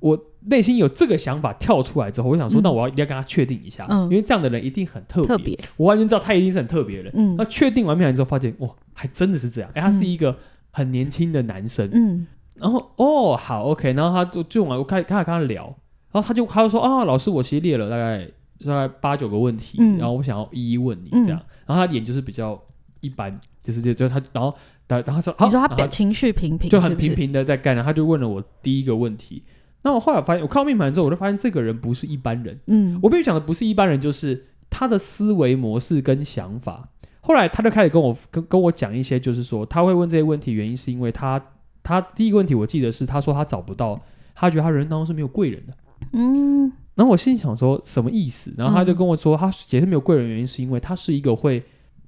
[0.00, 0.18] 我。
[0.46, 5.28] 内心有这个想法跳出来之后，我想说，那我要一定要跟他确定一下，嗯、因为这样的人一定很特别。
[5.28, 7.12] 特别，我完全知道他一定是很特别的人。
[7.14, 9.70] 嗯，那确定完命盘之后，发现哇，还真的是这样。
[9.74, 10.36] 哎、欸，他是一个
[10.70, 11.88] 很年轻的男生。
[11.92, 12.26] 嗯，
[12.56, 15.64] 然后哦，好，OK，然后他就就我开始开始跟他聊，
[16.10, 18.28] 然后他就他就说啊，老师，我其实列了大概
[18.66, 21.38] 大概八九个问题，嗯、然后我想要一一问你这样。
[21.38, 22.60] 嗯、然后他脸就是比较
[23.00, 24.52] 一般，就是就就他然后
[24.88, 29.44] 然后他说，你说他表情绪平平，就很平平的在干，然后他就问了我第一个问题。
[29.82, 32.58] 那我后来发现，我看到命盘之后，我就发现这个人不是一般人。
[32.66, 36.88] 嗯，我必须讲的不是一般人，就是他的思维模式跟想法。
[37.20, 41.40] 后来他就开始跟我跟跟我讲一些，就是说他会问这些问题，原因是因为他
[41.82, 44.00] 他第一个问题我记得是他说他找不到，
[44.34, 45.74] 他觉得他人当中是没有贵人的。
[46.12, 48.52] 嗯，然后我心里想说什么意思？
[48.56, 51.62] 然后他就跟我说，他也是没有贵人，原因是因为他是一个会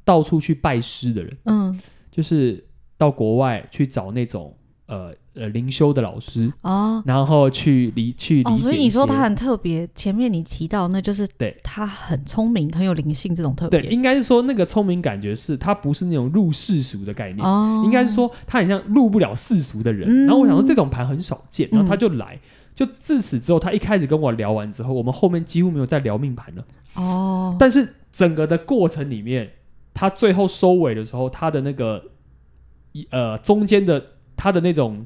[0.04, 1.36] 到处去拜师的人。
[1.44, 2.64] 嗯，就是
[2.98, 4.56] 到国外去找那种
[4.86, 5.14] 呃。
[5.36, 9.84] 呃，灵修的老师哦，然后去理去理解、哦，所以你说他很特别。
[9.92, 13.80] 前面你提到，那就是对他很聪明，很有灵性这种特别。
[13.80, 20.08] 对，应该是说那个聪明感觉是他不是那种入世俗的概念，哦、应该是说他很像入不了世俗的人。
[20.08, 22.40] 嗯、然后我想说这种盘很少见，然后他就来，嗯、
[22.76, 26.64] 就自此之后，他一开始跟我聊完之后，我们后面几乎没有再聊命盘了。
[26.94, 29.50] 哦，但是整个的过程里面，
[29.92, 32.00] 他最后收尾的时候，他的那个
[32.92, 34.00] 一呃中间的
[34.36, 35.04] 他的那种。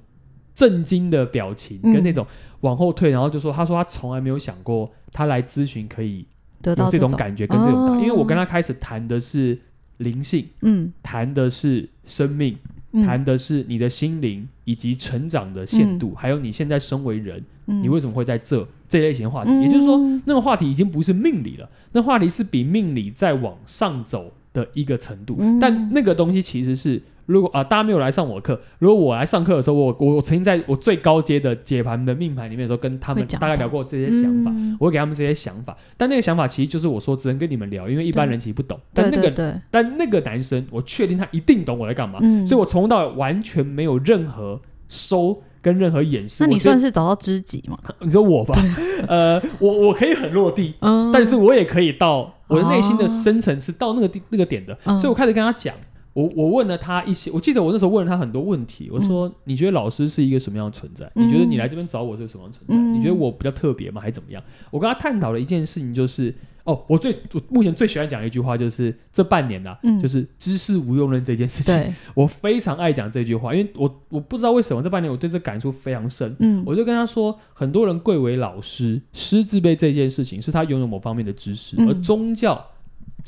[0.55, 2.27] 震惊的表情跟那种
[2.63, 6.27] 往后退，嗯、然后就说：“他说他从来没有想过，他来咨询可以
[6.61, 9.57] 得到这种感觉跟这种大，因为我跟他开始谈的是
[9.99, 12.59] 灵性，嗯，谈的是生命，
[13.07, 19.53] 谈、嗯、的是你的心灵以及成长的限度，嗯、还有你现在身为人，嗯、你为什么会在这这类型的话题？
[19.53, 35.77] 嗯、也就是说，那个话题已经不是命理了，那话题是比命理再往上走的一个程度，嗯、但那个东西其实是。”如果啊、呃，大家没有来上我的课，如果我来上课的时候，我我我曾经在我最高阶的解盘的命盘里面的时候，跟他们大概聊过这些想法，嗯、我会给他们这些想法。
[35.99, 38.81] 但那个想法其实就是我说只能跟你们聊，因为一般人其实不懂。
[38.95, 46.43] 但那个，但那个男生，我确定他一定懂我在干嘛，嗯、所以我从头到尾完全没有任何收跟任何掩饰。
[46.43, 47.79] 那你算是找到知己吗？
[48.01, 48.59] 你说我吧，
[49.07, 55.75] 呃，我我可以很落地，嗯、但是我也可以到我的内心的深层是到那个地那个点的，嗯、所以我开始跟他讲。
[56.13, 58.89] 我我问了他一些，我记得我那时候问了他很多问题。
[58.91, 61.11] 我说：“你觉得老师是一个什么样的存在？
[61.15, 62.75] 嗯、你觉得你来这边找我是什么样的存在？
[62.75, 64.01] 嗯、你觉得我比较特别吗？
[64.01, 64.43] 还是怎么样？”
[64.73, 71.95] 我跟他探讨了一件事情，就是哦，我最我目前最喜欢讲的一句话就是这半年呐、就是知识无用论这件事情。
[72.15, 76.35] 我非常爱讲这句话，因为我我不知道为什么这半年我对这感触非常深。
[76.41, 82.67] 嗯，我就跟他说，很多人贵为老师，师字辈这件事情是他拥有某方面的知识，嗯、而宗教。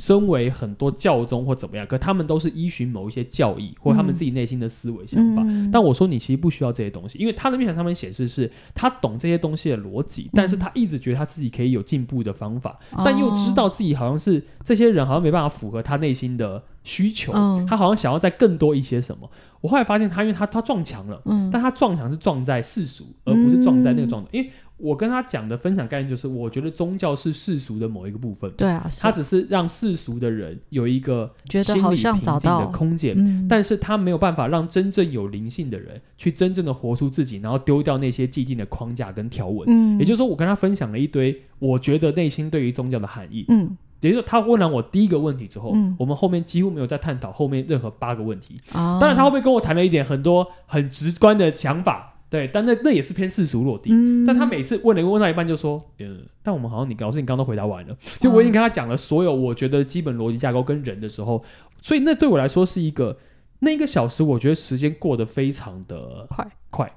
[0.01, 5.43] 身为很多教宗或怎么样，可他们都是依循某一些教义或他们自己内心的思维想法。
[5.45, 19.31] 嗯、但我说你其实不需要这些东西，因为他的命盘上面显示是他懂这些东西的逻辑，嗯、但是他一直觉得他自己可以有进步的方法，嗯、但又知道自己好像是这些人好像没办法符合他内心的需求，嗯、他好像想要再更多一些什么。
[19.61, 24.51] 我后来发现他，因为他他撞墙了，嗯、但他撞墙是撞在世俗，而不是撞在那个状态，嗯、因为。
[24.83, 28.51] 我跟他讲的分享概念就是，我觉得宗教是世俗的某一个部分。
[28.57, 39.67] 对啊，他只是让世俗的人有一个觉得好像找到的空间，嗯、但是他没有办法让真正有灵性的人去真正的活出自己，然后丢掉那些既定的框架跟条文。
[39.69, 43.45] 嗯，也就是说，我跟他分享了一堆我觉得内心对于宗教的含义。
[43.49, 48.61] 嗯，也就是，他问完我第一个问题之后，嗯、我们后面几乎没有再探讨后面任何八个问题。
[48.73, 52.10] 哦、当然，他后面跟我谈了一点很多很直观的想法。
[52.31, 53.91] 对，但那那也是偏世俗落地。
[53.93, 61.43] 嗯、但他每次问了一个问到一半就说：“嗯，但我们好像你老师你刚刚都回答完了。”就我已经跟他讲了所有我觉得基本逻辑架构跟人的时候，
[61.83, 63.19] 所以那对我来说是一个
[63.59, 66.93] 那一个小时，我觉得时间过得非常的快快，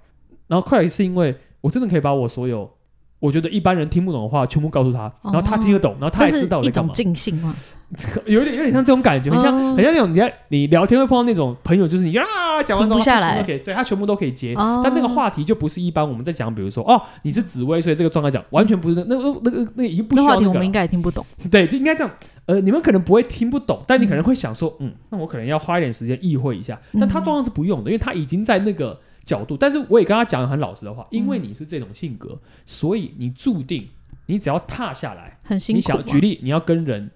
[0.48, 2.72] 然后快是因为我真的可以把我所有。
[3.20, 6.92] 我觉得一般人听不懂的话，全部告诉他，然后他听得懂，然后他也知道我在干嘛。
[6.94, 7.56] 这是一种尽兴吗？
[8.26, 12.26] 有点有点像这种感觉，很像很像那种你在你聊天会碰到那种朋友，就是你啊
[12.66, 14.54] 讲完之后，下来，OK，对他全部都可以接，
[14.84, 20.38] 但那个话题就不是一般我们在讲，比如说哦，你是紫薇，所以这个状态讲完全不是那那那个那已经不需要那个。
[20.38, 21.26] 话题我们应该也听不懂。
[21.52, 22.12] 对，就应该这样。
[22.46, 26.80] 呃，你们可能不会听不懂，但你可能会想说，嗯，那我可能要花一点时间意会一下。
[27.00, 29.00] 但他状况是不用的，因为他已经在那个。
[29.26, 33.88] 角度，但是我也跟他讲很老实的话，因为你是这种性格，嗯、所以你注定，
[34.26, 35.78] 你只要踏下来，很辛苦。
[35.78, 37.10] 你想举例，你要跟人，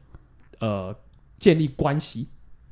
[0.60, 0.96] 呃，
[1.38, 2.30] 建立关系，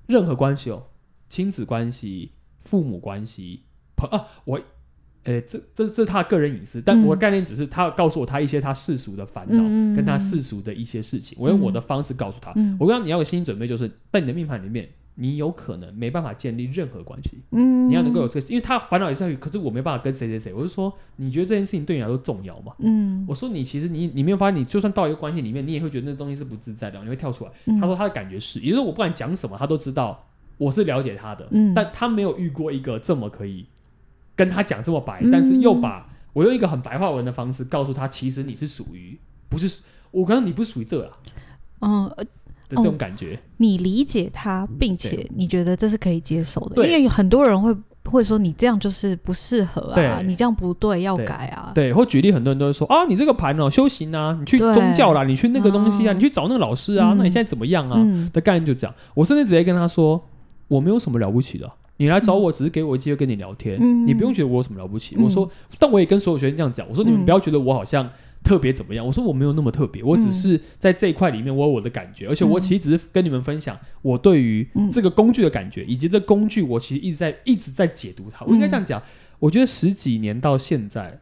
[0.08, 0.88] 任何关系哦，
[1.30, 3.64] 亲子关系、父母关系、
[3.96, 4.62] 朋啊，我，
[5.24, 12.52] 呃，这这这是他个人隐私，但我的概念只是他告诉我他一些他世俗的烦恼，嗯、跟他世俗的一些事情，我用我的方式告诉他。
[12.56, 14.90] 嗯、我跟你要有心理准备，就是在你的命盘里面。
[15.18, 20.54] 你有可能没办法建立任何关系，嗯，你要能够有这个，因为他烦恼也是在于，可是我没办法跟谁谁谁。
[20.54, 22.74] 我就说，你觉得这件事情对你来说重要吗？
[22.80, 27.52] 嗯，我说你其实你你没有发现，你就算到一个关系里面，你也会觉得那东西是不自在的，你会跳出来。
[27.66, 33.66] 嗯、他说他的感觉是，也就是我不管讲什么，他都知道我是了解他的，嗯，但他没有遇过一个这么可以
[34.36, 41.12] 跟他讲这么白，嗯、但是又把我用一个很白话文的方式告诉他，其实你是属于不是我可能你不属于这啊，
[41.80, 42.28] 嗯。
[42.68, 51.72] 的这种感觉、哦，你理解他，并且你觉得这是可以接受的，因为很多人会会说你这样就是不适合啊，你这样不对，要改啊。
[51.74, 57.96] 对，或举例，很多人都会说啊，你这个盘哦，修行啊，你去宗教啦，你去那个东西啊，嗯、你去找那个老师啊，嗯、那你现在怎么样啊？
[57.98, 58.96] 嗯、的概念就这样。
[59.14, 60.24] 我甚至直接跟他说，
[60.68, 65.16] 我没有什么了不起的，你来找我只是给我机会跟你聊天，嗯、你不用觉得我有什么了不起。
[65.18, 65.50] 嗯、我说，
[65.80, 68.10] 但我也跟所有学生这样讲，我说你们不要觉得我好像。
[68.46, 69.06] 特别怎么样？
[69.06, 78.46] 我说我没有那么特别，我只是在这一块里面我有我的感觉，嗯、而且我其实只是跟你们分享我对于这个工具的感觉，嗯、以及这工具我其实一直在一直在解读它。
[78.46, 79.04] 我应该这样讲，嗯、
[79.40, 81.20] 我觉得十几年到现在，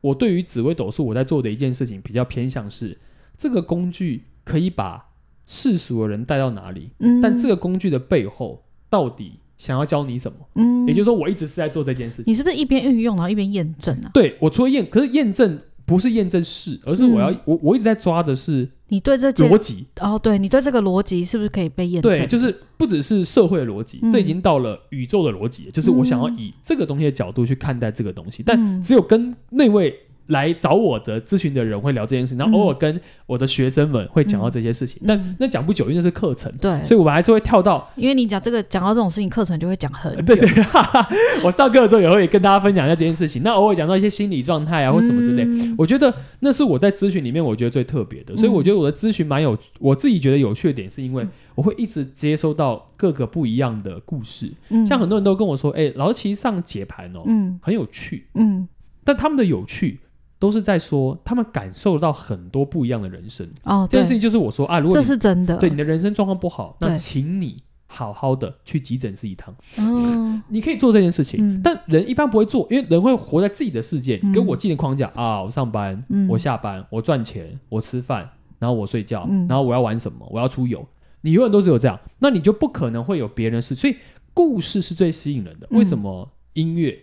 [0.00, 2.96] 我对于紫微斗数我在做的一件事情比较偏向是
[3.36, 5.04] 这个工具可以把
[5.44, 10.38] 世俗的人带到哪里，嗯、但这个工具的背后到底想要教你什么？
[10.54, 12.32] 嗯，也就是说我一直是在做这件事情。
[12.32, 14.10] 你是不是一边运用然后一边验证啊？
[14.14, 15.58] 对，我除了验，可是验证。
[15.86, 19.86] 不是验证是，而是我要、嗯、我我一直在抓的是你对这逻辑。
[20.00, 22.12] 哦，对你对这个逻辑是不是可以被验证？
[22.12, 29.98] 对，就是不只是社会的逻辑，嗯、这已经到了宇宙的逻辑，就是我想要以这个东西的角度去看待这个东西，嗯、但只有跟那位。
[30.28, 41.08] 来找我的咨询的人会聊这件事，然后偶尔跟我的学生们会讲到这些事情，嗯、但那讲不久，因为那是课程，对，所以我们还是会跳到，因为你讲这个讲到这种事情，课程就会讲很久，对对，哈哈，
[41.44, 58.66] 我上课的时候也会跟大家分享一下这件事情，那偶尔讲到一些心理状态啊或什么之类，嗯、我觉得那是我在咨询里面我觉得最特别的，所以我觉得我的咨询蛮有，我自己觉得有趣的点是因为我会一直接收到各个不一样的故事，嗯、像很多人都跟我说，哎、欸，老师其实上解盘哦，嗯，很有趣，嗯，
[59.04, 60.00] 但他们的有趣。
[60.38, 63.86] 都是在说他们感受到很多不一样的人生哦。
[63.90, 69.54] 这件事情就是我说啊，如果这是真的，对你的人生状况不好，那请你好好的去急诊室一趟。
[69.78, 75.42] 嗯， 你可以做这件事情，但人一般不会做，因为人会活在自己的世界，跟我既定框架啊。
[75.42, 80.86] 我上班，我下班，我赚钱，我吃饭，然后我睡觉，然后我要玩什么，我要出游。
[81.22, 83.74] 你永远都只有这样，那你就不可能会有别人的事。
[83.74, 83.96] 所以
[84.34, 85.66] 故事是最吸引人的。
[85.70, 86.96] 为什么音乐？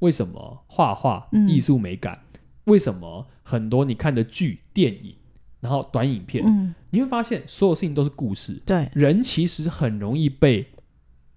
[0.00, 1.26] 为什么画画？
[1.48, 2.18] 艺术美感？
[2.66, 5.14] 为什么很多你看的剧、电影，
[5.60, 8.60] 然后短影片，嗯、你会发现所有事情都是故事。
[8.64, 10.66] 对，人其实很容易被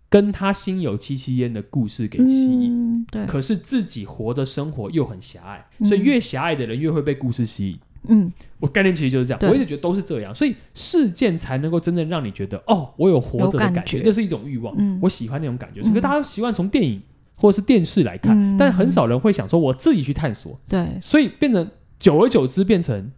[0.10, 2.72] 跟他心有戚戚焉的故事给吸引。
[2.74, 7.80] 嗯、对，可是自己活的生活又很狭隘，嗯、所以越狭隘的人越会被故事吸引。
[8.08, 14.74] 嗯，我概念其实就是这样，我一直觉得都是这样，所以事件才能够真正让你觉得哦，我有活着的感觉，那是一种欲望。
[14.78, 15.82] 嗯，我喜欢那种感觉。
[15.82, 17.02] 可是大家都习惯从电影。
[17.40, 20.60] 或者是电视来看，嗯、但很少人会想说我自己去探索。
[20.70, 23.10] 对，所以变成久而久之变成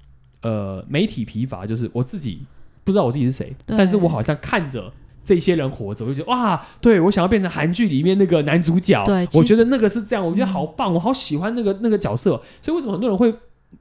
[0.44, 2.46] 呃媒体疲乏，就是我自己
[2.84, 4.94] 不知道我自己是谁，但是我好像看着
[5.26, 9.04] 这些人活着，我就觉得哇，对我想要变成韩剧里面那个男主角，
[9.34, 13.34] 我觉得那个是这样，我觉得好棒，嗯、我好喜欢那个那个角色，所以为什么很多人会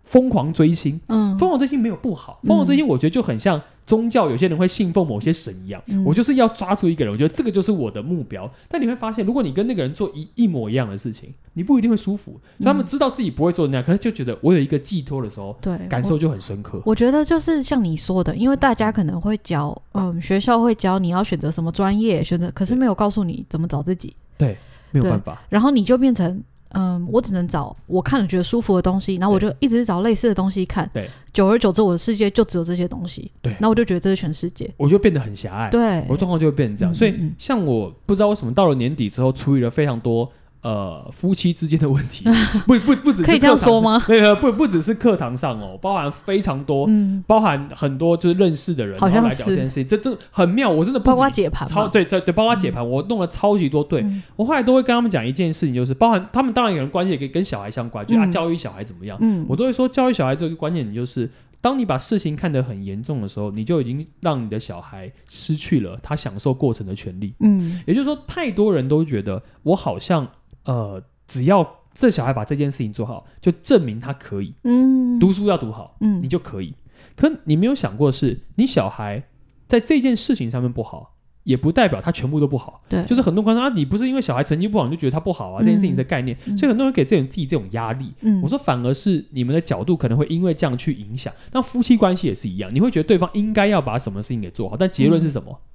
[0.05, 1.01] 疯狂追星？
[1.09, 3.61] 嗯，疯狂追星没有不好，疯狂追星我觉得就很像。
[3.87, 8.49] 宗教有些人会信奉某些神一样，嗯、我就是要抓住一个人，我觉得这个就是我的目标。
[8.69, 12.41] 但你会发现，如果你跟那个人做一一模一样的事情，你不一定会舒服。
[12.59, 16.79] 嗯、所以他们知道自己不会做那样，可是就觉得我有一个寄托的时候，对，感受就很深刻。
[16.85, 24.15] 我，我觉得就是像你说的，因为大家可能会教，嗯，学校会教你要选择什么专业，选择，可是没有告诉你怎么找自己。
[24.39, 24.57] 对，
[24.93, 25.43] 没有办法。
[25.49, 26.41] 然后你就变成。
[26.73, 30.89] 嗯，我只能找我看了觉得舒服的东西，然后我就一直去找类似的东西看。
[30.93, 33.31] 对，久而久之，我的世界就只有这些东西。
[33.43, 35.71] 对，那我就觉得这是全世界，我就变得很狭隘。
[35.71, 36.93] 对，我状况就会变成这样。
[36.93, 40.31] 嗯、所以，像我不知道为什么到了年底之后，处理了非常多。
[40.63, 42.25] 呃，夫妻之间的问题，
[42.69, 44.03] 不不不只是可以这样说吗？
[44.09, 54.05] 那个不不只是课堂上哦，包含非常多，嗯，包含很多就是认识的人，好像来聊这件事情，这这很妙，我真的包括解盘，超对对对，包括解盘，我弄了超级多，对。
[54.37, 61.31] 我后来都会跟他们讲一件事情，就是包含他们当然有人关系也可以跟小孩相关，就啊教育小孩怎么样，嗯，我都会说教育小孩这个观念，你就是
[61.63, 70.27] 当你把事情看得很严重的时候，你就已经让你的小孩失去了他享受过程的权利，嗯，也就是说，太多人都觉得我好像
[70.65, 71.03] 呃。
[71.31, 74.53] 只要这小孩把这件事情做好，就证明他可以。
[74.65, 76.75] 嗯，读书要读好，嗯，你就可以。
[77.15, 79.23] 可你没有想过的是，你小孩
[79.69, 82.83] 在这件事情上面不好，也不代表他全部都不好。
[82.89, 85.63] 对，就是很多观众啊，你不是因为小孩成绩不好你就觉得他不好啊？
[85.63, 88.13] 嗯、这件事情的概念，所以很多人给自己自己这种压力。
[88.23, 91.33] 嗯，我说反而是你们的角度可能会因为这样去影响。
[91.53, 95.53] 那夫妻关系也是一样，你会觉得对方应该要把什么事情给做好，但结论是什么？
[95.53, 95.70] 嗯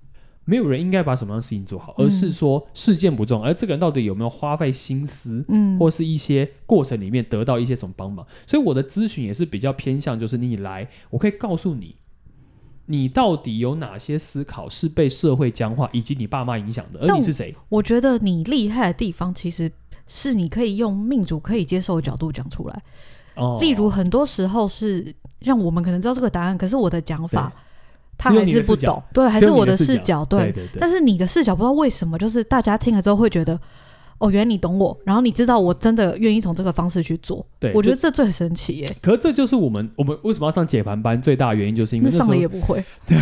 [0.47, 8.25] 没有人应该把什么样的事情做好，而是说事件不重，而这个人到底有没有花费心思，嗯，或是一些过程里面得到一些什么帮忙。
[8.45, 11.95] 所以我的咨询也是比较偏向，就是你来，我可以告诉你，
[12.85, 17.55] 你到底有哪些思考是被社会僵化，以及你爸妈影响的，而你是谁？
[17.67, 19.71] 我觉得你厉害的地方，其实
[20.05, 22.83] 是你可以用命主可以接受的角度讲出来。
[23.35, 27.51] 哦，例如很多时候是像我们可能知道这个答案，可是我的讲法。
[28.17, 33.59] 他还是不懂，对，还是我的视角，对，但是你的视角不知道为什么，就是大家听了之后会觉得，
[34.17, 38.95] 哦，原来你懂我，然后你知道我真的愿意从这个方式去做，对，我觉得这最神奇耶。
[39.01, 43.17] 可是这就是我们我们为什么要上解盘班最大的原因，就是因为上了也不会， 对，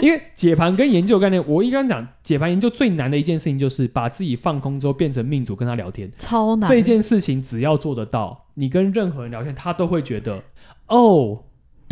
[0.00, 6.70] 因为解盘跟研究概念，我一般讲解盘研究最难的一件事情就是把自己放空之后变成命主跟他聊天，超难。
[6.70, 10.42] 这件事情只要做得到，你跟任何人聊天，他都会觉得，
[10.88, 11.42] 哦。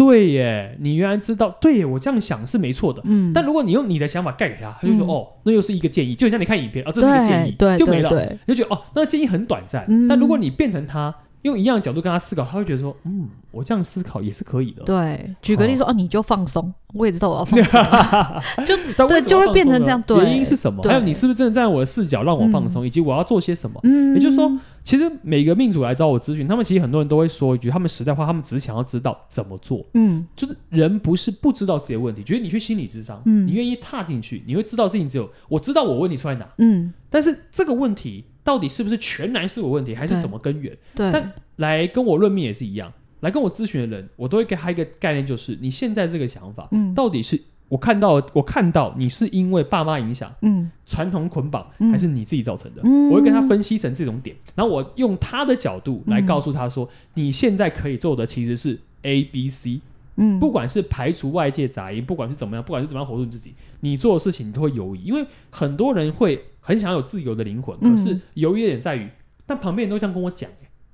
[0.00, 3.02] 对耶，你原来知道，对耶，我这样想是没错的。
[3.04, 9.84] 嗯，但如果你用你的想法盖给他，他就说、嗯、哦，那又是一个建议，就像你看影片，哦，这是一个建议，对，就没了，对对对，你就觉得哦，那个建议很短暂。
[9.88, 11.14] 嗯、但如果你变成他。
[11.42, 17.80] 用一样的角度跟他思考，他会觉得说：“嗯，我这样思考也是可以的。”对，举个例说：“哦，你就放松，我也知道我要放松。
[18.66, 18.76] ”就
[19.08, 20.02] 对，就会变成这样。
[20.06, 20.82] 对，原因是什么？
[20.84, 23.80] 还有你是不是真的站在我的视角让我放松，以及我要做些什么？
[23.84, 24.50] 嗯，也就是说，
[24.84, 29.84] 其实每个命主来找我咨询，他们其实很多人都会说一句：他们实在话，他们只是想要知道怎么做。
[29.94, 36.46] 嗯，就是人不是不知道自己的问题，觉得你去心理智商，嗯，你愿意踏进去，你会知道事情只有我知道我问题出在哪。
[36.58, 38.26] 嗯，但是这个问题。
[38.50, 40.76] 到底是不是全然是我问题，还是什么根源？
[40.96, 52.82] 对，但来跟我论命也是一样，来跟我咨询的人，我都会给他一个概念，就是你现在这个想法，嗯，到底是我看到，我看到你是因为爸妈影响，嗯，传统捆绑，还是你自己造成的？
[52.82, 59.80] 嗯，我会跟他分析成这种点，然后我用他的角度来告诉他说，你现在可以做的其实是 A、B、C。
[60.16, 69.08] 嗯，不管是排除外界杂音，不管是怎么样，不管是怎么样活出自己，你做的事情你都会犹豫，因为很多人会很想要有自由的灵魂，可是犹豫的点在于，
[69.46, 70.48] 但旁边人都这样跟我讲，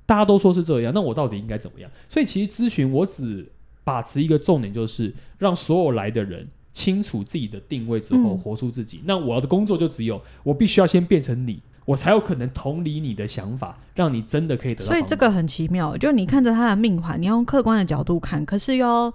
[0.07, 1.91] 大家都说是这样，那我到底应该怎么样？
[2.09, 3.51] 所以其实咨询我只
[3.85, 8.99] 把持一个重点，就是让所有来的人清楚自己的定位之后，活出自己。
[8.99, 11.63] 嗯、那我的工作就只有，我必须要先变成你。
[11.85, 14.87] 我才有可能同理你的想法，让你真的可以得到。
[14.87, 19.15] 所以这个很奇妙，就你看着他的命盘，你要用客观的角度看，可是又要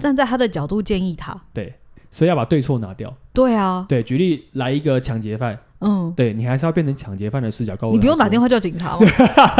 [0.00, 1.38] 站在他的角度建议他。
[1.52, 1.74] 对，
[2.10, 3.14] 所以要把对错拿掉。
[3.34, 9.06] 对啊，对，举例来一个抢劫犯，嗯，对你还是要变成抢劫犯的视角，告诉你不用打电话叫警察吗？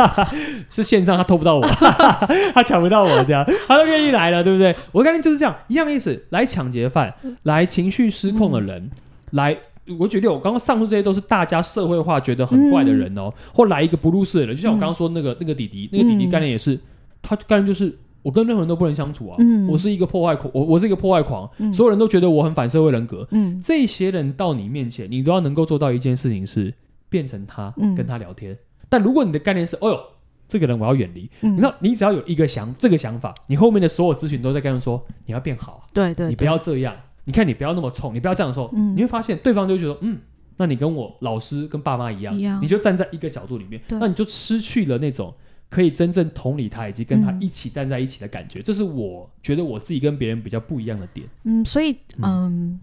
[0.68, 1.66] 是线上他偷不到我，
[2.54, 4.74] 他抢不到我，这样他都愿意来了，对不对？
[4.92, 8.90] 我概念就是这样，一样意思，来抢劫犯，来情绪失控的人，嗯、
[9.32, 9.56] 来。
[9.98, 16.80] 我觉得我刚刚上述这些都是大家社会化觉得很怪的人哦，嗯、或来一个不入世的人，就像我刚刚说那个、嗯、那个弟弟，那个弟弟概念也是，嗯、
[17.22, 17.90] 他概念就是
[18.22, 26.72] 我跟任何人都不能相处啊，嗯、我是一个破坏狂，我我是一个破坏狂，嗯、所有人都觉得我很反社会人格，嗯，这些人到你面前，你都要能够做到一件事情是
[27.08, 28.56] 变成他，嗯、跟他聊天。
[28.88, 30.00] 但如果你的概念是，哦呦，
[30.48, 36.94] 这个人我要远离，嗯、你知道，你只要有一个想这个想法，你后面的所有咨询都在跟人说你要变好，对，对对，你不要这样。
[37.24, 40.18] 你看，你不要那么冲，你不要这样说，嗯、你会发现对方就觉得，嗯，
[40.56, 42.58] 那你跟我老师跟爸妈一样，一样。
[42.62, 45.34] 你就站在一个角度里面，那你就失去了那种
[45.70, 48.60] 可以真正同理他以及跟他一起站在一起的感觉。
[48.60, 51.28] 嗯、这是我觉得我自己跟别人比较不一样的点。
[51.44, 52.80] 嗯，所以嗯，嗯，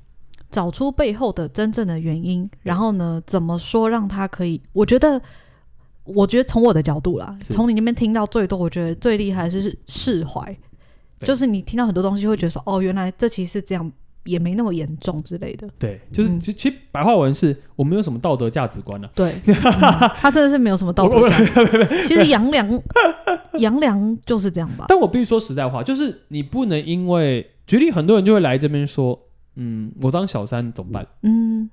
[0.52, 4.62] 找出背后的真正的原因，然后呢，怎么说让他可以？
[4.71, 5.21] 我觉得，
[6.04, 10.56] 我觉得从我的角度啦，从你那边听到最多，我觉得最厉害的是释怀，
[11.21, 13.91] 就是你听到很多东西会觉得说，哦，原来这其实是这样。
[14.26, 15.68] 也没那么严重之类的。
[15.80, 19.12] 对，就是其、嗯、其实白话文是我没有什么道德价值观了、啊。
[19.16, 19.56] 对、 嗯，
[20.18, 21.86] 他真的是没有什么道德价值。
[22.06, 22.84] 其实杨良，
[23.60, 24.86] 杨良就是这样吧。
[24.88, 29.19] 但我必须说实在话，就是你不能因为举例，很多人就会来这边说，
[29.56, 31.08] 嗯，我当小三怎么办？
[31.23, 31.69] 嗯，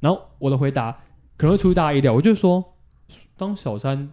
[0.00, 0.92] 然后我的回答
[1.36, 2.64] 可能会出乎大家意料，我就说
[3.36, 4.10] 当小三。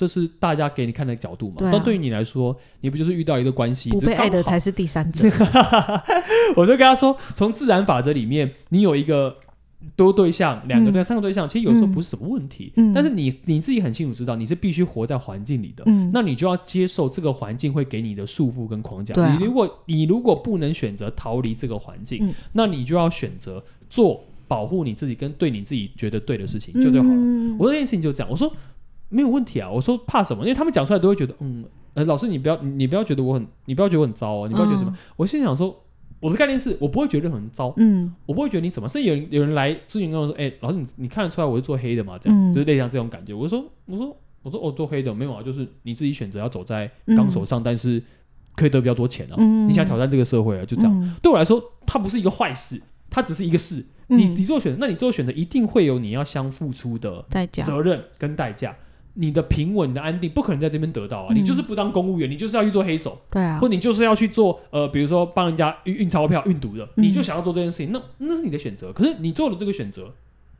[0.00, 1.56] 这是大家给你看的角度嘛？
[1.60, 3.90] 那对，啊、对于你来说，你不就是遇到一个关系？
[3.90, 5.28] 不被爱的才是第三者。
[6.56, 9.36] 我就跟他说，从自然法则里面，你有一个
[9.96, 12.72] 多对象、两个对象、嗯、三个对象，其实有时候不是什么问题。
[12.76, 15.84] 嗯、但是你你自己很清楚知道，你是必须活在环境里的。
[15.86, 19.14] 嗯、那你就要接受这个环境会给你的束缚跟框架。
[19.22, 27.14] 啊、你如果你如果不能选择逃离这个环境，嗯、那你就要选择做保护你自己跟对你自己觉得对的事情，就最好了。
[27.14, 28.30] 嗯、我说这件事情就这样。
[28.30, 28.50] 我说。
[29.10, 30.42] 没有问题啊，我说怕什么？
[30.44, 34.92] 因为他们讲出来都会觉得，嗯，呃，老师你不要，你不要觉得我很，你不要觉得我很糟哦，你不要觉得怎么。
[34.92, 35.84] 嗯、我心想说，
[36.20, 42.18] 我的概念是我不会觉得任何人糟，嗯，我不会觉得你怎么，甚至有人有人来咨询跟我说，哎，老师你你看得出来我是做黑的嘛？
[42.18, 43.34] 这样，嗯、就是类似像这种感觉。
[43.34, 48.02] 我说我说我说我做黑的没有啊，就是你自己选择要走在钢索上，嗯、但是
[48.54, 51.02] 可以得比较多钱啊，嗯、你想挑战这个社会啊，就这样。
[51.02, 52.80] 嗯、对我来说，它不是一个坏事，
[53.10, 53.84] 它只是一个事。
[54.08, 58.76] 嗯、你你做选择，那你做选择一定会有你要相付出的代价、责任跟代价。
[59.20, 61.26] 你的平稳的安定不可能在这边得到啊！
[61.30, 68.90] 嗯、你就是不当公务员，你就是要去做黑手，对啊，或你就是要去做呃，比如说帮人家运运钞票、运毒的，嗯、你就想要做这件事情，那那是你的选择。
[68.92, 70.14] 可是你做了这个选择，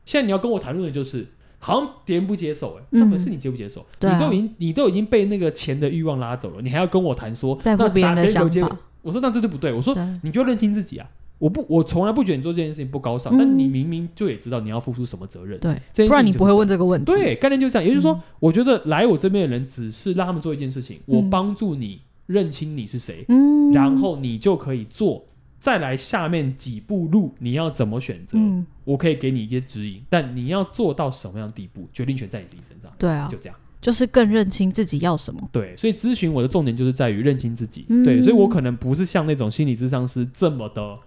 [0.04, 1.26] 现在你要跟我谈论的就是，
[1.58, 3.80] 好像别人不接受、欸，哎、嗯，那本是你接不接受？
[3.80, 8.78] 啊、你都已经你都已经被那个钱的欲望拉走了，你还要跟我谈说在乎别人的想法？
[9.02, 11.08] 我说那这就不对，我说你就认清自己啊。
[11.40, 17.10] 我不，我从来不觉得你做这件事情不高尚，嗯、但你明明就也知道你要付出什么责任，对，不然你不会问这个问题。
[17.10, 17.84] 对，概念就是这样。
[17.84, 25.24] 也就是说，嗯、我觉得来我这边的人只是让他们做一件事情，嗯、我帮助你认清你是谁，嗯、然后你就可以做。
[25.58, 28.38] 再来下面几步路，你要怎么选择？
[28.38, 32.90] 嗯、我可以给你一些指引，但你要做到什么样的地步，决定权在你自己身上。
[32.96, 35.40] 对啊，就这样，就是更认清自己要什么。
[35.52, 37.84] 对，所以咨询我的重点就是在于认清自己。
[37.90, 40.98] 嗯、对，所以我可能不是像那种心理咨商师这么的。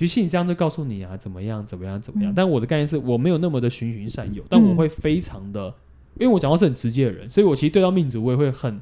[0.00, 2.32] 其实信箱就告诉你啊，怎么样，怎么样，怎么样。
[2.32, 5.66] 嗯、但我的概念是我没有那么的循循善诱，嗯、但我会非常的，
[6.18, 8.80] 因为我讲话是很直接的人，所以我其实对到命主，我也会很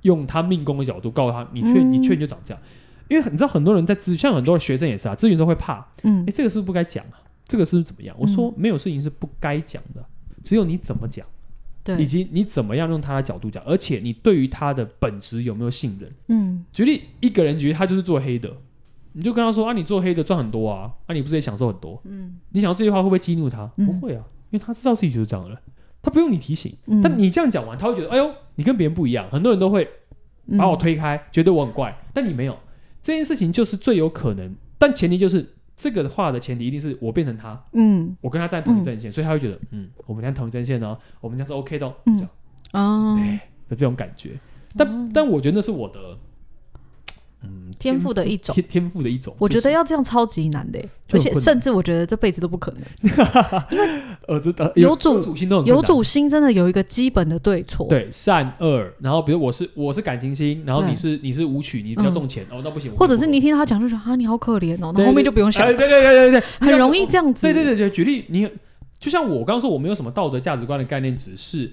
[0.00, 2.62] 用他命宫的角度告诉他，你确、嗯、你确定就长这样。
[3.08, 7.20] 因为你知道很多人在咨，像很多的学生也是啊，咨询都会怕，嗯，哎，这个是不是不该讲啊？
[7.46, 8.16] 这个是不是怎么样？
[8.18, 10.02] 我说没有事情是不该讲的，
[10.42, 11.26] 只有你怎么讲，
[11.82, 16.10] 对，以及你怎么样用他的角度讲，而且你对于他的本质有没有信任？
[16.28, 18.50] 嗯，举例一个人举例他就是做黑的。
[19.16, 22.00] 你就跟他说啊，你做黑的赚很多啊，啊，你不是也享受很多？
[22.04, 23.70] 嗯，你想到这句话会不会激怒他？
[23.76, 25.58] 嗯、不会啊，因为他知道自己就是这样的人，
[26.02, 26.76] 他不用你提醒。
[26.86, 29.28] 嗯、但你这样讲完，他会觉得，哎呦，你跟别人不一样。
[29.30, 29.88] 很多人都会
[30.58, 32.58] 把我推开，嗯、觉得我很怪，但你没有。
[33.02, 42.30] 这件事情就是最有可能，但前提就是这个话的前提一定是我变成他，嗯，我跟他站同一阵线，嗯、所以他会觉得，嗯，我们俩同一阵线呢，我们家是 OK 的，嗯，这样
[42.72, 43.38] 哦，对
[43.68, 44.30] 的这种感觉。
[44.76, 46.18] 但、嗯、但我觉得那是我的。
[47.44, 49.34] 嗯，天赋的一种，天天赋的一种。
[49.38, 50.78] 我觉得要这样超级难的，
[51.12, 52.82] 而且甚至我觉得这辈子都不可能，
[53.70, 53.86] 因为
[54.26, 54.40] 呃，
[54.74, 58.86] 有主有主心都有主心真的有一个基本的对错，对善恶。
[59.00, 62.94] 然后比如我是我是感情星，然后你是你是舞曲，你比较重钱哦，那不行。
[62.96, 67.42] 或者是你听他讲就说啊，你好可怜哦，那后面就不用想，对对对对对，很容易这样子。
[67.42, 68.48] 对对对对，举例你
[68.98, 71.70] 就像我刚刚说，我没有什么道德价值观的概念，只是。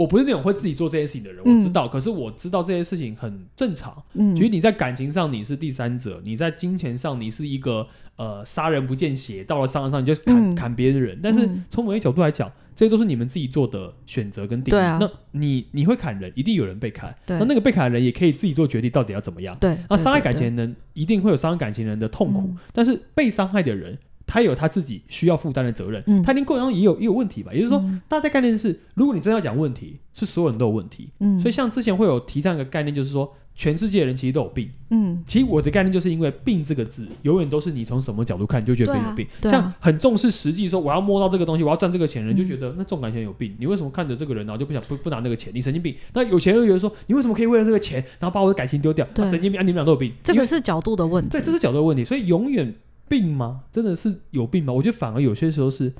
[0.00, 1.86] 我不是那种会自己做这些事情的人，嗯、我知道。
[1.86, 4.02] 可是我知道这些事情很正常。
[4.14, 7.86] 嗯，其实你在感情上你是第三者，你在金钱上你是一个
[8.16, 11.20] 呃杀人不见血，到了商场上你就砍、嗯、砍别人的人。
[11.22, 14.70] 但是从某些角度来讲，这些都是你们自己做的选择跟定义。
[14.70, 17.14] 对啊，那你你会砍人，一定有人被砍。
[17.26, 19.54] 对，那那个被砍的人也可以自己做决定，到底要怎么样。
[19.60, 23.98] 对，那伤害感情的人一定会有伤害感情人的痛苦，嗯、但是被伤害的人。
[24.30, 27.52] 他有他自己需要负担的责任，嗯、他连过程中也有也有问题吧？
[27.52, 31.08] 也就是说，嗯、大家概念是，如果你真的要讲问题，是所有人都有问题。
[31.18, 34.70] 嗯，所以像之前会有提倡一个概念，就是说，全世界的人其实都有病。
[34.90, 39.26] 嗯，其实我的概念就是因为“病”这个字，永远都是你从什么角度看，你就觉得别人有病。
[39.26, 43.52] 啊啊、像很重视实际，说我要摸到这个东西，我要赚这个钱，人就觉得、嗯、那重感情有病。
[43.58, 45.52] 你为什么看着这个人，然后就不想不不拿那个钱？
[45.52, 45.92] 你神经病。
[46.14, 49.04] 那有钱人觉得说，你为什么可以为了这个钱，然后把我的感情丢掉？
[49.24, 49.62] 神经病啊！
[49.62, 50.12] 你们俩都有病。
[50.22, 51.30] 这个是角度的问题。
[51.30, 52.04] 对，这是角度的问题。
[52.04, 52.72] 所以永远。
[53.10, 53.64] 病吗？
[53.72, 54.72] 真的是有病吗？
[54.72, 55.92] 我觉得反而有些时候是，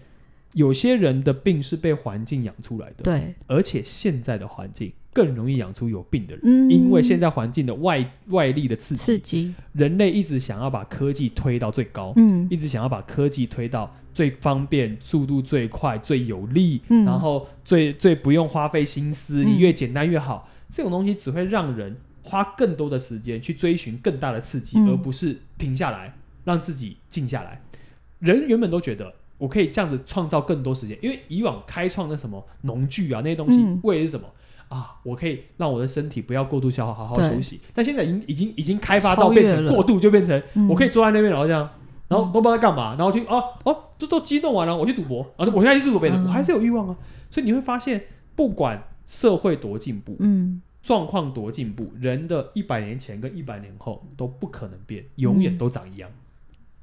[0.55, 3.03] 有些人的病是被环境养出来的。
[3.03, 20.49] 对，而且现在的环境更容易养出有病的人，嗯、因为现在环境的外外力的刺激，刺激，人类一直想要把科技推到最高，嗯，一直想要把科技推到最方便、速度最快、最有力，嗯、然后最最不用花费心思，你越简单越好。
[20.49, 26.15] 嗯、这种东西只会让人花更多的时间去追寻更大的刺激，嗯、而不是停下来。
[26.45, 27.63] 让自己静下来。
[28.19, 34.27] 人原本都觉得我可以这样子创造更多时间，因为以往开创的什么农具啊那些东西，为的是什么？
[34.69, 37.61] 啊，我可以让我的身体不要过度消耗，好好休息。
[37.75, 41.69] 但现在已经已经已经开发到变成过度，就变成我可以坐在那边，然后这样，
[42.07, 46.97] 然后都不知道干嘛，然后就哦哦，这都激动完了，我去赌博，然后我现在去赌博，我还是有欲望啊。
[47.31, 48.05] 所以你会发现，
[48.37, 56.09] 不管社会多进步，嗯，状况多进步，人的一百年前跟一百年后都不可能变，永远都长一样。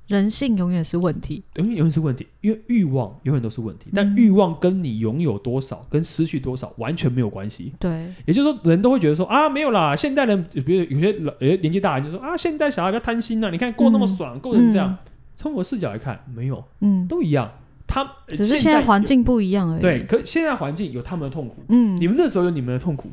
[0.08, 3.91] 人性永远是问题，永远永远是问题，因为欲望永远都是问题。
[3.93, 7.74] 但欲望跟你拥有多少，跟失去多少完全没有关系。
[7.78, 14.97] 对，也就是说，人都会觉得说啊，没有啦，现代人，比如有些老，有些年纪大人就说啊，现代小孩比较贪心呐，你看过那么爽，过成这样。
[15.36, 17.51] 从我视角来看，没有，嗯，都一样。
[17.86, 19.82] 他只是现在环境不一样而已。
[19.82, 23.10] 对，可现在环境有他们的痛苦，嗯，你们那时候有你们的痛苦。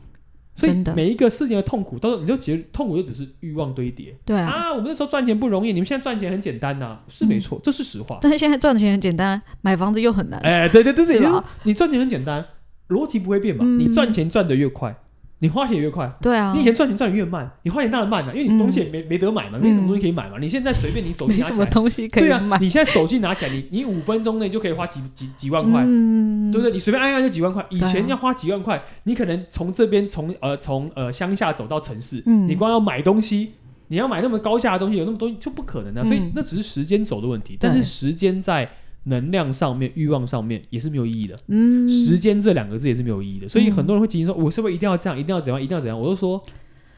[0.57, 4.17] 所以每一个事情的痛苦，到时候你就觉得痛苦就只是欲望堆叠。
[4.25, 8.19] 对啊，啊，我们那时候赚钱不容易，你们现在赚钱很简单呐，是没错，这是实话。
[8.23, 10.39] 但是现在赚钱很简单，买房子又很难。
[10.41, 11.21] 哎，对对对对，
[11.65, 12.45] 你赚钱很简单，
[12.89, 13.65] 逻辑不会变嘛？
[13.65, 14.97] 你赚钱赚的越快。
[15.45, 20.39] 你花钱越快，对啊，你以前赚钱赚的越慢，你花钱当然慢了，因为你东西也没没得买嘛，没什么东西可以买嘛。
[20.41, 22.29] 你现在随便你手机拿起来， 什么东西可以买？
[22.49, 26.73] 对啊，你现在手机拿起来，你你五分钟内就可以花几几几万块，对不对？
[26.73, 27.63] 你随便按按就几万块。
[27.69, 33.51] 以前要花几万块，你可能从这边从呃从呃乡下走到城市，你光要买东西，
[33.89, 37.59] 你要买那么高价的东西，有那么多就不可能的，所以那只是时间走的问题。
[37.61, 38.67] 但是时间在。
[39.05, 41.37] 能量上面、欲望上面也是没有意义的。
[41.49, 43.49] 嗯，时间这两个字也是没有意义的。
[43.49, 45.19] 所以很多人会提醒说：“我是不是一定要这样？
[45.19, 45.63] 一定要怎样？
[45.63, 46.43] 一定要怎样？”我都说，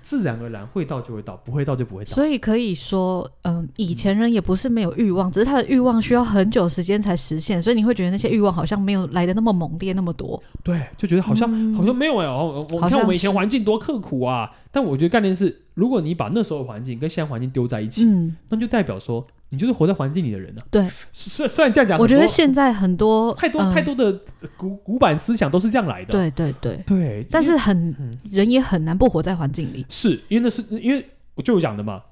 [0.03, 2.15] 自然而然会到就会到，不会到就不会到。
[2.15, 7.61] 所以可以说，嗯，以前人也不是没有欲望，只是他的欲望需要很久时间才实现。
[7.61, 10.41] 所以你会觉得那些欲望好像没有来的那么猛烈那么多。
[10.63, 12.27] 对，就觉得好像好像没有哎。
[12.27, 14.49] 我我看我们以前环境多刻苦啊。
[14.71, 18.07] 但我觉得概念是，如果你把那时候的环境跟现在环境丢在一起，
[18.49, 19.27] 那就代表说。
[19.49, 20.67] 你就是活在环境里的人呢、啊。
[20.71, 24.21] 对，虽虽然这样讲，我觉得现在很多太多太多的
[24.57, 26.13] 古古板思想都是这样来的。
[26.13, 27.95] 对对对对，但是很
[28.31, 29.87] 人也很难不活在环境里。
[29.89, 32.03] 是因为那是因为我就有讲的嘛，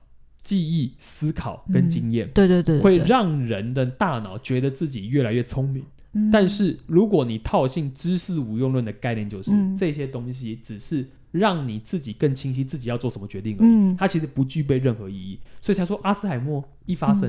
[0.42, 5.84] 记忆、思考跟经验，对对对，会让人的大脑觉得自己越来越聪明。
[6.30, 11.08] 但是如果你套进知识无用论的概念，就是这些东西只是。
[11.34, 17.28] 让你自己更清晰自己要做什么决定而已，嗯，它其实不具备任何意义，所以才说阿兹海默一发生，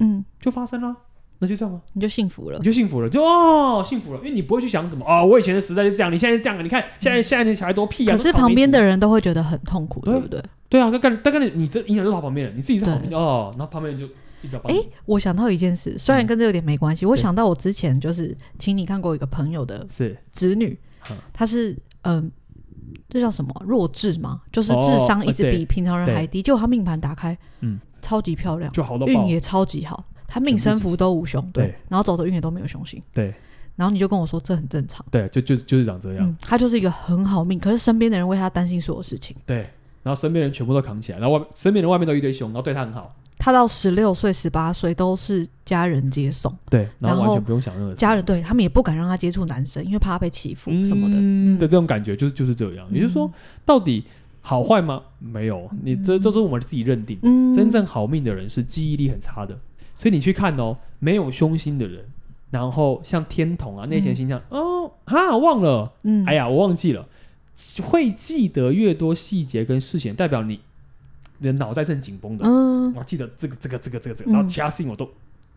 [0.00, 0.24] 嗯，嗯。
[0.38, 0.94] 就发生了，
[1.38, 1.80] 那就这样吗？
[1.94, 10.42] 你就幸福了，你就幸福了，就哦幸福了，因为你不会去想什么啊，哦，我以前的时代是这样，你现在是这样，你看现在现在的小孩多屁啊，可是旁边的人都会觉得很痛苦，对，不对？
[10.68, 14.06] 对啊，但但是你这影响都是他旁边人，你自己是旁边哦，然后旁边人就
[14.42, 14.76] 一直在帮
[15.06, 20.16] 我想到一件事，虽然跟这有点没关系，嗯，我想到我之前就是请你看过一个朋友的是。
[20.30, 20.78] 侄女，
[21.32, 22.30] 她是嗯。
[23.08, 24.40] 这叫什么弱智吗？
[24.50, 26.42] 就是智商一直比平常人还低。
[26.42, 30.04] 结果他命盘打开，嗯，超级漂亮，就好到运也超级好。
[30.28, 33.32] 他命生福都无凶，对，然后走的运也都没有凶星，对。
[33.76, 36.36] 然后你就跟我说这很正常，对，就就就是长这样。
[36.40, 39.68] 他就是一个很好命，可是身边的人为他担心所有事情，对。
[40.06, 43.12] 然后身边人全部都扛起来，然后外身边人外面都一堆熊，然后对他很好。
[43.36, 47.96] 他到十六岁、十八岁都是家人接送，对，然后完全不用想任何事。
[47.96, 51.16] 家人对他们也不敢让他接触男生，因为怕他被欺负什么的。
[51.18, 52.86] 嗯，的这种感觉就是就是这样。
[52.92, 53.28] 也就是说，
[53.64, 54.04] 到底
[54.40, 55.02] 好坏吗？
[55.18, 57.18] 没有，你这这是我们自己认定。
[57.22, 59.58] 嗯，真正好命的人是记忆力很差的，
[59.96, 62.04] 所以你去看哦，没有凶心的人，
[62.52, 67.06] 然后像天同啊、内干星象，哦哈忘了，嗯，哎呀我忘记了，
[67.82, 70.60] 会记得越多细节跟事情，代表你。
[71.38, 75.06] 你的脑袋是很紧绷的，嗯，我记得这个、这个、这个、这个、这个，然后其他事情我都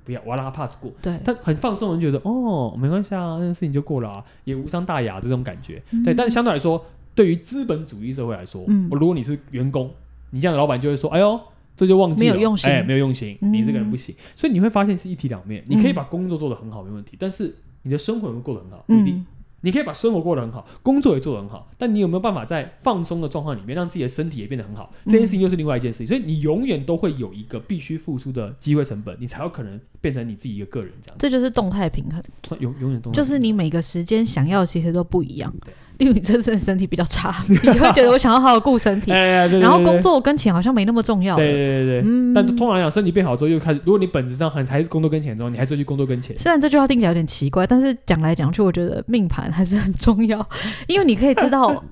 [0.04, 0.92] 不要，我要让他 pass 过。
[1.02, 5.82] 对，他很放松，人觉得哦，没关系啊，那件事情就过了啊，也无伤大雅这种感觉。
[6.04, 6.86] 对，但是相对来说，
[7.16, 9.90] 对于资本主义社会来说，嗯，如果你是员工，
[10.32, 11.40] 你这样的老板就会说，哎呦，
[11.78, 14.14] 这就忘记了，没有用心，哎，没有用心，你这个人不行。
[14.36, 19.26] 所以你会发现是一体两面，你可以把工作做得很好，没问题，但是你的生活会过得很好，不一定。
[19.62, 24.94] 你可以把生活过得很好，工作也做得很好，但你有没有办法在放松的状况里面，让自己的身体也变得很好？
[25.06, 26.08] 这件事情又是另外一件事情。
[26.08, 31.16] 所以你永远都会有一个必须付出的机会成本，你才有可能变成你自己一个个人这样。
[31.20, 32.22] 这就是动态平衡，
[32.60, 35.54] 永永远动态，就是你每个时间想要其实都不一样。
[35.98, 39.12] 因为你真正身体比较差，你就会觉得我想要好好顾身体，
[39.60, 41.36] 然后工作跟钱好像没那么重要。
[41.36, 46.40] 对对对对，但通常来讲，身体变好之后又开始，如果你本质上还还是工作跟钱之后，你还是会去工作跟钱。
[46.40, 50.50] 虽然这句话听起来有点奇怪，但是讲来讲去，我觉得命盘还是很重要，
[50.88, 51.84] 因为你可以知道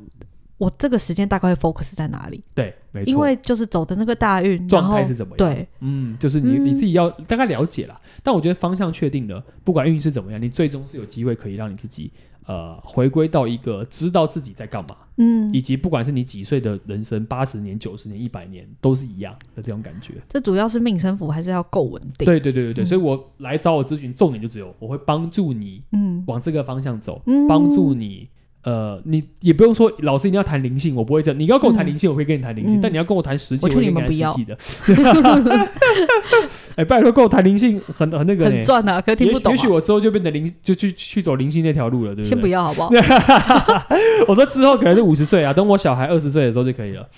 [0.58, 2.44] 我这个时间大概会 focus 在哪里。
[2.54, 5.38] 对，没错，因为就是走的那个大运状态是怎么样？
[5.38, 8.00] 对，嗯，就是你你自己要大概了解啦。
[8.24, 12.12] 但我觉得方向确定了，不管运势怎么样，你最终是有机会可以让你自己。
[12.48, 20.14] 呃，回归到一个知道自己在干嘛，嗯，以及不管是你几岁的人生，八十年、九十年、一百年，都是一样的这种感觉。
[20.30, 22.26] 这主要是命生符还是要够稳定？
[22.26, 28.30] 对对对对对，嗯、所以我来找我咨询，重点就只有我会帮助你，嗯，往这个方向走，帮、嗯、助你。
[28.68, 31.40] 呃，你也不用说，老师一定要谈灵性，我不会这样。
[31.40, 34.36] 你要跟我谈灵性，嗯、我会跟你谈灵性，嗯、但你要跟我谈实际，我，我劝你们不要。
[36.76, 39.56] 哎，拜托，跟我谈灵性很很那个，很赚啊，可是听不懂、啊。
[39.56, 42.30] 也许我之后就变成灵，就去去走灵性那条路了，对不对？
[42.30, 42.90] 先不要好不好？
[44.28, 47.10] 我说之后可能是五十岁啊，等我小孩二十岁的时候就可以了。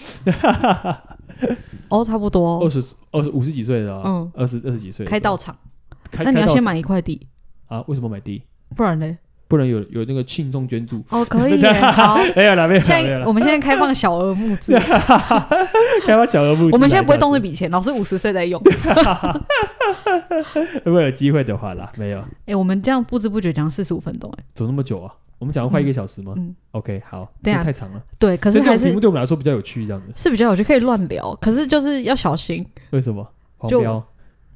[1.89, 2.79] 哦，差不多，二十
[3.09, 5.57] 二十五十几岁的，嗯，二十二十几岁开道场，
[6.19, 7.25] 那你要先买一块地
[7.65, 7.83] 啊？
[7.87, 8.43] 为什么买地？
[8.75, 9.17] 不然呢？
[9.49, 12.85] 不能有有那个信众捐助哦，可以 好， 没有了，没有了。
[12.85, 14.73] 现在我们现在开放小额募资，
[16.05, 16.73] 开放小额募资。
[16.73, 18.61] 我们现在不会动那笔钱，老师五十岁在用。
[20.85, 22.23] 如果有机会的话啦，没有。
[22.45, 25.11] 哎，我们这样不知不觉讲四十五分钟，哎，走那么久啊？
[25.39, 26.35] 我们讲了快一个小时吗？
[26.37, 28.01] 嗯，OK，好，这太长了。
[28.19, 32.63] 对，可是还是题目对我们来说比较有趣，这样子是比较有趣，可以乱聊，可是就是要小心。
[32.91, 33.27] 为什么？
[33.57, 34.05] 黄标。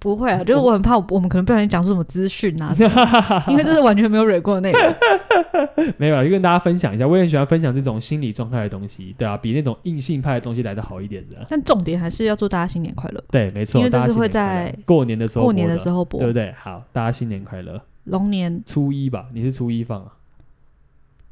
[0.04, 2.76] 不会啊，就是我很怕我们可能不小心讲出什么资讯啊，
[3.47, 4.93] 因为这是完全没有蕊过的内容。
[5.95, 11.38] 没有啊，就跟大家分享一下，我也很喜欢分享这种心理状态的东西，对啊，比那种硬性派的东西来的好一点的。
[11.49, 13.24] 但重点还是要祝大家新年快乐。
[13.32, 16.54] 对，没错，因为这是会在过年的时候过年的时候播，对不对？
[16.62, 17.82] 好，大家新年快乐。
[18.04, 20.08] 龙年初一吧，你是初一放啊？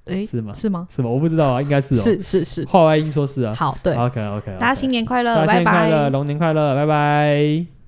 [0.06, 0.54] 哎，是吗？
[0.54, 0.88] 是吗？
[0.90, 1.10] 是吗？
[1.10, 1.98] 我不知道啊，应该是哦。
[1.98, 3.54] 是是是，话外音说是啊。
[3.54, 6.10] 好，对，OK OK，大家新年快乐，拜拜。
[6.10, 7.81] 龙年快乐，拜拜。